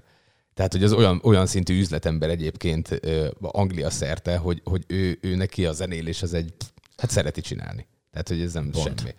[0.55, 5.35] Tehát, hogy az olyan, olyan szintű üzletember egyébként ö, Anglia szerte, hogy, hogy ő, ő
[5.35, 6.53] neki a zenélés az egy,
[6.97, 7.87] hát szereti csinálni.
[8.11, 9.01] Tehát, hogy ez nem Pont.
[9.01, 9.15] semmi.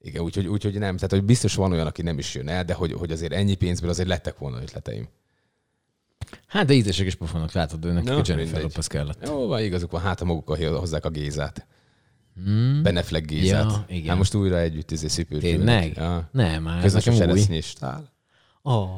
[0.00, 0.94] Igen, úgyhogy, úgyhogy nem.
[0.94, 3.54] Tehát, hogy biztos van olyan, aki nem is jön el, de hogy, hogy azért ennyi
[3.54, 5.08] pénzből azért lettek volna ötleteim.
[6.46, 8.62] Hát de ízések is pofonok, látod, ő nekik Na, a Jennifer mindegy.
[8.62, 9.26] Lopez kellett.
[9.28, 11.66] Jó, van igazuk van, hát ha magukkal hozzák a Gézát.
[12.82, 13.62] Ben Affleck Gézát.
[13.62, 13.84] Hmm.
[13.88, 14.08] Ja, igen.
[14.08, 15.58] Hát most újra együtt izé szipőrkülnek.
[15.58, 15.96] Tényleg?
[15.96, 16.28] Ja.
[16.32, 17.18] Nem, már ez nekem új.
[17.18, 18.12] seresznyistál.
[18.62, 18.88] Oh.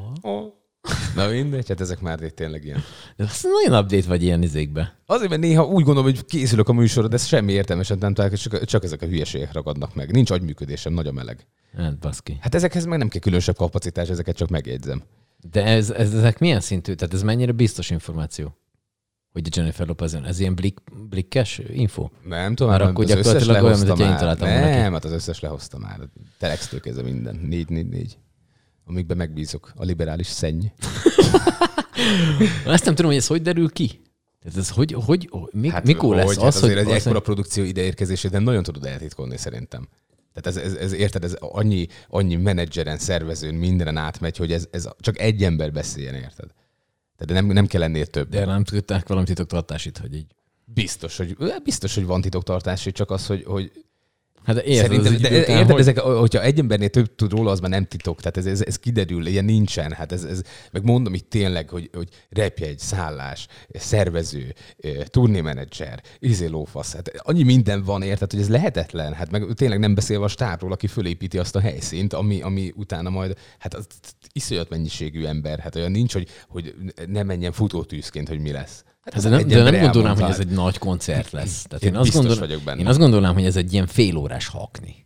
[1.15, 2.83] Na mindegy, hát ezek már tényleg ilyen.
[3.15, 4.99] De azt nagyon update vagy ilyen izékbe.
[5.05, 8.37] Azért, mert néha úgy gondolom, hogy készülök a műsorra, de ez semmi értelmeset nem találok,
[8.37, 10.11] csak, csak ezek a hülyeségek ragadnak meg.
[10.11, 11.47] Nincs agyműködésem, nagy a meleg.
[11.77, 12.37] Hát, baszki.
[12.41, 15.03] Hát ezekhez meg nem kell különösebb kapacitás, ezeket csak megjegyzem.
[15.51, 16.93] De ez, ez, ezek milyen szintű?
[16.93, 18.57] Tehát ez mennyire biztos információ?
[19.31, 20.13] Hogy a Jennifer Lopez?
[20.13, 22.09] Ez ilyen blik, blikkes info?
[22.23, 24.65] Nem tudom, Már hát akkor az összes gyakorlatilag olyan, mint én találtam volna.
[24.69, 25.99] Nem, hát az összes lehozta már.
[26.37, 27.35] Telextől kezdve minden.
[27.35, 28.17] Négy, négy, négy.
[28.85, 29.71] Amikben megbízok.
[29.75, 30.65] A liberális szenny.
[32.65, 34.01] Ezt nem tudom, hogy ez hogy derül ki?
[34.39, 36.71] Tehát ez hogy, hogy, hogy mi, hát mikor lesz hogy, az, hát hogy...
[36.71, 39.87] azért egy ekkora produkció ideérkezését nem nagyon tudod eltitkolni szerintem.
[40.33, 44.87] Tehát ez, ez, ez, érted, ez annyi, annyi menedzseren, szervezőn, mindenen átmegy, hogy ez, ez
[44.99, 46.49] csak egy ember beszéljen, érted?
[47.17, 48.29] Tehát nem, nem kell ennél több.
[48.29, 50.25] De nem tudták valami titoktartás itt, hogy így.
[50.65, 53.71] Biztos, hogy, biztos, hogy van titoktartás, csak az, hogy, hogy
[54.47, 57.31] Hát érted, Szerintem, az de, idő után, érted, hogy- ezek, hogyha egy embernél több tud
[57.31, 58.19] róla, az már nem titok.
[58.19, 59.91] Tehát ez, ez, ez kiderül, ilyen nincsen.
[59.91, 64.53] Hát ez, ez, meg mondom itt tényleg, hogy, hogy repjegy, szállás, szervező,
[65.05, 66.93] turnémenedzser, izé lófasz.
[66.93, 69.13] Hát annyi minden van, érted, hogy ez lehetetlen.
[69.13, 73.09] Hát meg tényleg nem beszélve a stábról, aki fölépíti azt a helyszínt, ami, ami utána
[73.09, 73.87] majd, hát az
[74.33, 75.59] iszonyat mennyiségű ember.
[75.59, 76.75] Hát olyan nincs, hogy, hogy
[77.07, 78.83] ne menjen futótűzként, hogy mi lesz.
[79.07, 81.65] Hát ez de nem, de nem gondolnám, hogy ez egy nagy koncert lesz.
[81.67, 82.81] Tehát Én én, azt, biztos gondol, vagyok benne.
[82.81, 85.05] én azt gondolnám, hogy ez egy ilyen félórás hakni.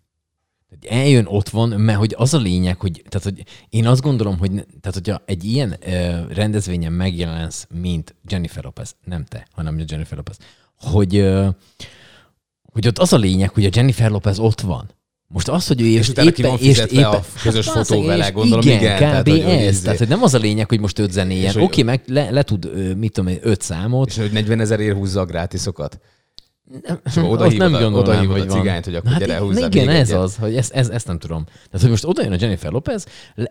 [0.70, 4.38] Tehát eljön, ott van, mert hogy az a lényeg, hogy, tehát, hogy én azt gondolom,
[4.38, 10.18] hogy tehát, hogyha egy ilyen ö, rendezvényen megjelensz, mint Jennifer Lopez, nem te, hanem Jennifer
[10.18, 10.38] Lopez,
[10.76, 11.50] hogy, ö,
[12.72, 14.90] hogy ott az a lényeg, hogy a Jennifer Lopez ott van.
[15.34, 18.32] Most az, hogy ő és, utána ki van fizetve a közös Hát, fotó vele, és
[18.34, 19.00] gondolom, igen, igen, kb.
[19.00, 19.82] tehát, hogy- ez.
[19.82, 21.46] Tehát, hogy nem az a lényeg, hogy most öt zenéjen.
[21.50, 24.60] És Oké, okay, meg le, le tud, mit tudom én, öt számot, És hogy 40
[24.60, 26.00] ezerért húzza a grátiszokat?
[27.24, 29.70] Oda hívod, nem a, oda hívod hogy a cigányt, hogy akkor Na gyere, hát húzzál
[29.70, 30.22] Igen, még ez egyet.
[30.22, 31.44] az, hogy ezt, ez, ezt nem tudom.
[31.46, 33.06] Tehát, hogy most oda jön a Jennifer Lopez,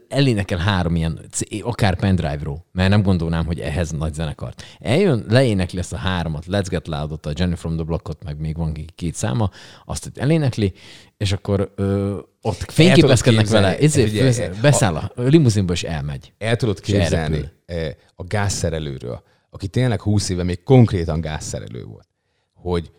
[0.08, 1.20] elénekel három ilyen,
[1.62, 4.62] akár pendrive-ról, mert nem gondolnám, hogy ehhez nagy zenekart.
[4.78, 8.56] Eljön, leénekli ezt a háromat, Let's Get Loud-ot, a Jenny from the Blockot, meg még
[8.56, 9.50] van két száma,
[9.84, 10.72] azt elénekli,
[11.16, 16.32] és akkor ö, ott fényképezkednek vele, ezért főz- a- beszáll a limuzinba, és elmegy.
[16.38, 22.08] El tudod képzelni eh, a gázszerelőről, aki tényleg 20 éve még konkrétan gázszerelő volt,
[22.54, 22.90] hogy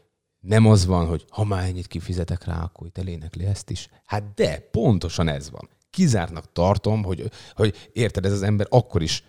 [0.42, 3.90] nem az van, hogy ha már ennyit kifizetek rá, akkor itt elénekli ezt is.
[4.06, 5.70] Hát de, pontosan ez van.
[5.90, 9.24] Kizártnak tartom, hogy, hogy érted, ez az ember akkor is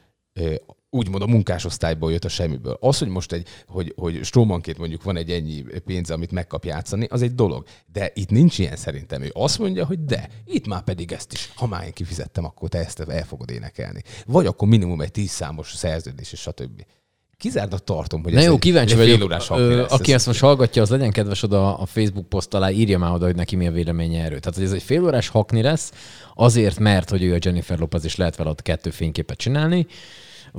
[0.90, 2.77] úgymond a munkásosztályból jött a semmiből.
[2.81, 7.07] Az, hogy most egy, hogy, hogy Stromanként mondjuk van egy ennyi pénze, amit megkap játszani,
[7.11, 7.66] az egy dolog.
[7.92, 9.22] De itt nincs ilyen szerintem.
[9.22, 11.53] Ő azt mondja, hogy de, itt már pedig ezt is.
[11.55, 14.03] Ha már én kifizettem, akkor te ezt el fogod énekelni.
[14.27, 16.85] Vagy akkor minimum egy tíz számos szerződés, és stb.
[17.42, 19.33] Kizártnak tartom, hogy Na ez jó, egy, kíváncsi egy vagyok.
[19.42, 22.70] hakni Ö, aki Ez- ezt most hallgatja, az legyen kedves oda a Facebook poszt alá,
[22.70, 24.40] írja már oda, hogy neki mi a véleménye erről.
[24.40, 25.92] Tehát, hogy ez egy félórás hakni lesz,
[26.35, 29.87] azért, mert hogy ő a Jennifer Lopez, és lehet vele ott kettő fényképet csinálni,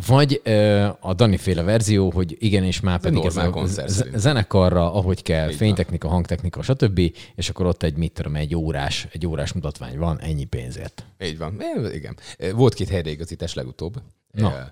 [0.07, 3.95] vagy ö, a Dani féle verzió, hogy igen, és már pedig ez a koncert z-
[3.95, 4.19] szerintem.
[4.21, 5.55] zenekarra, ahogy kell, van.
[5.55, 6.99] fénytechnika, hangtechnika, stb.,
[7.35, 11.05] és akkor ott egy, mit tudom, egy órás, egy órás mutatvány van, ennyi pénzért.
[11.23, 11.61] Így van.
[11.61, 12.17] É, Igen.
[12.55, 13.95] Volt két helyreigazítás legutóbb.
[14.31, 14.47] Na.
[14.57, 14.65] Eh,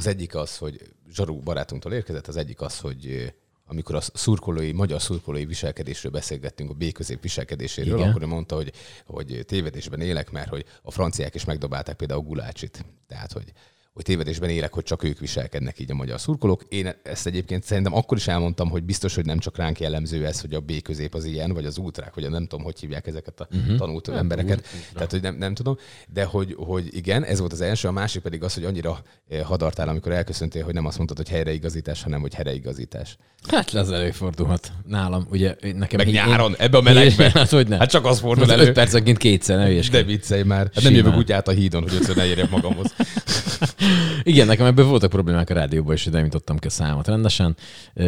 [0.00, 0.80] Az egyik az, hogy
[1.12, 3.28] Zsaru barátunktól érkezett, az egyik az, hogy eh,
[3.66, 8.08] amikor a szurkolói, magyar szurkolói viselkedésről beszélgettünk, a B-közép viselkedéséről, Igen.
[8.08, 8.72] akkor ő mondta, hogy,
[9.06, 12.84] hogy tévedésben élek, mert hogy a franciák is megdobálták például gulácsit.
[13.06, 13.52] Tehát, hogy
[13.92, 16.64] hogy tévedésben élek, hogy csak ők viselkednek így a magyar szurkolók.
[16.68, 20.40] Én ezt egyébként szerintem akkor is elmondtam, hogy biztos, hogy nem csak ránk jellemző ez,
[20.40, 23.06] hogy a B közép az ilyen, vagy az útrák, vagy a nem tudom, hogy hívják
[23.06, 23.76] ezeket a uh-huh.
[23.76, 24.58] tanult Hát, embereket.
[24.58, 24.92] útra.
[24.94, 25.76] Tehát, hogy nem, nem tudom.
[26.08, 29.42] De hogy, hogy igen, ez volt az első, a másik pedig az, hogy annyira eh,
[29.42, 33.16] hadartál, amikor elköszöntél, hogy nem azt mondtad, hogy helyreigazítás, hanem hogy helyreigazítás.
[33.48, 34.72] Hát ez előfordulhat.
[34.86, 35.96] Nálam, ugye nekem...
[35.96, 37.30] Meg nyáron, én- ebbe a melegbe.
[37.40, 37.76] Hát hogy ne?
[37.76, 38.66] Hát csak az fordul Az elő.
[38.66, 40.70] öt percenként kétszer, ne De viccelj már.
[40.74, 42.94] Hát nem jövök úgy át a hídon, hogy ötször ne érjek magamhoz.
[44.22, 47.56] Igen, nekem ebből voltak problémák a rádióban, és nem jutottam ki a számot rendesen.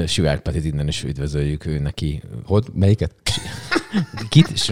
[0.07, 2.23] Sivák Petit innen is üdvözöljük ő neki.
[2.45, 2.67] Hogy?
[2.73, 3.15] Melyiket?
[4.29, 4.71] Kit?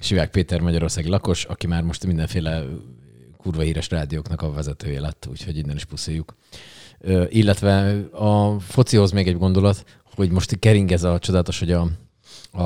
[0.00, 2.64] Sivák Péter Magyarországi lakos, aki már most mindenféle
[3.36, 6.36] kurva híres rádióknak a vezetője lett, úgyhogy innen is puszoljuk.
[7.28, 9.84] Illetve a focihoz még egy gondolat,
[10.14, 11.88] hogy most kering ez a csodálatos, hogy a,
[12.52, 12.62] a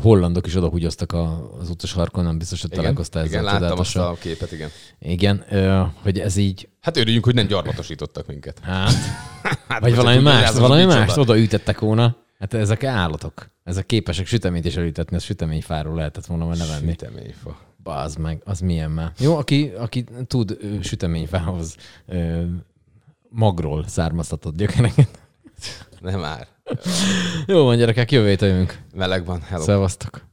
[0.00, 3.78] hollandok is odahúgyoztak a, az utas sarkon, nem biztos, hogy találkoztál ezzel igen, a láttam
[3.78, 4.68] azt a képet, igen.
[4.98, 8.58] Igen, ö, hogy ez így, Hát örüljünk, hogy nem gyarmatosítottak minket.
[8.62, 8.92] hát,
[9.68, 12.16] Hát, vagy valami más, valami más odaütettek volna.
[12.38, 13.50] Hát ezek állatok.
[13.64, 16.90] Ezek képesek süteményt is elütetni, az süteményfáról lehetett volna már nevenni.
[16.90, 17.58] Süteményfa.
[17.82, 19.12] Bazd meg, az milyen már.
[19.18, 21.76] Jó, aki, aki tud süteményfához
[22.06, 22.42] ö,
[23.28, 25.20] magról származtatott gyökereket.
[26.00, 26.46] Nem már.
[27.46, 28.78] Jó van, gyerekek, jövő jövünk.
[28.94, 29.42] Meleg van.
[29.42, 29.62] Hello.
[29.62, 30.29] Szevasztok.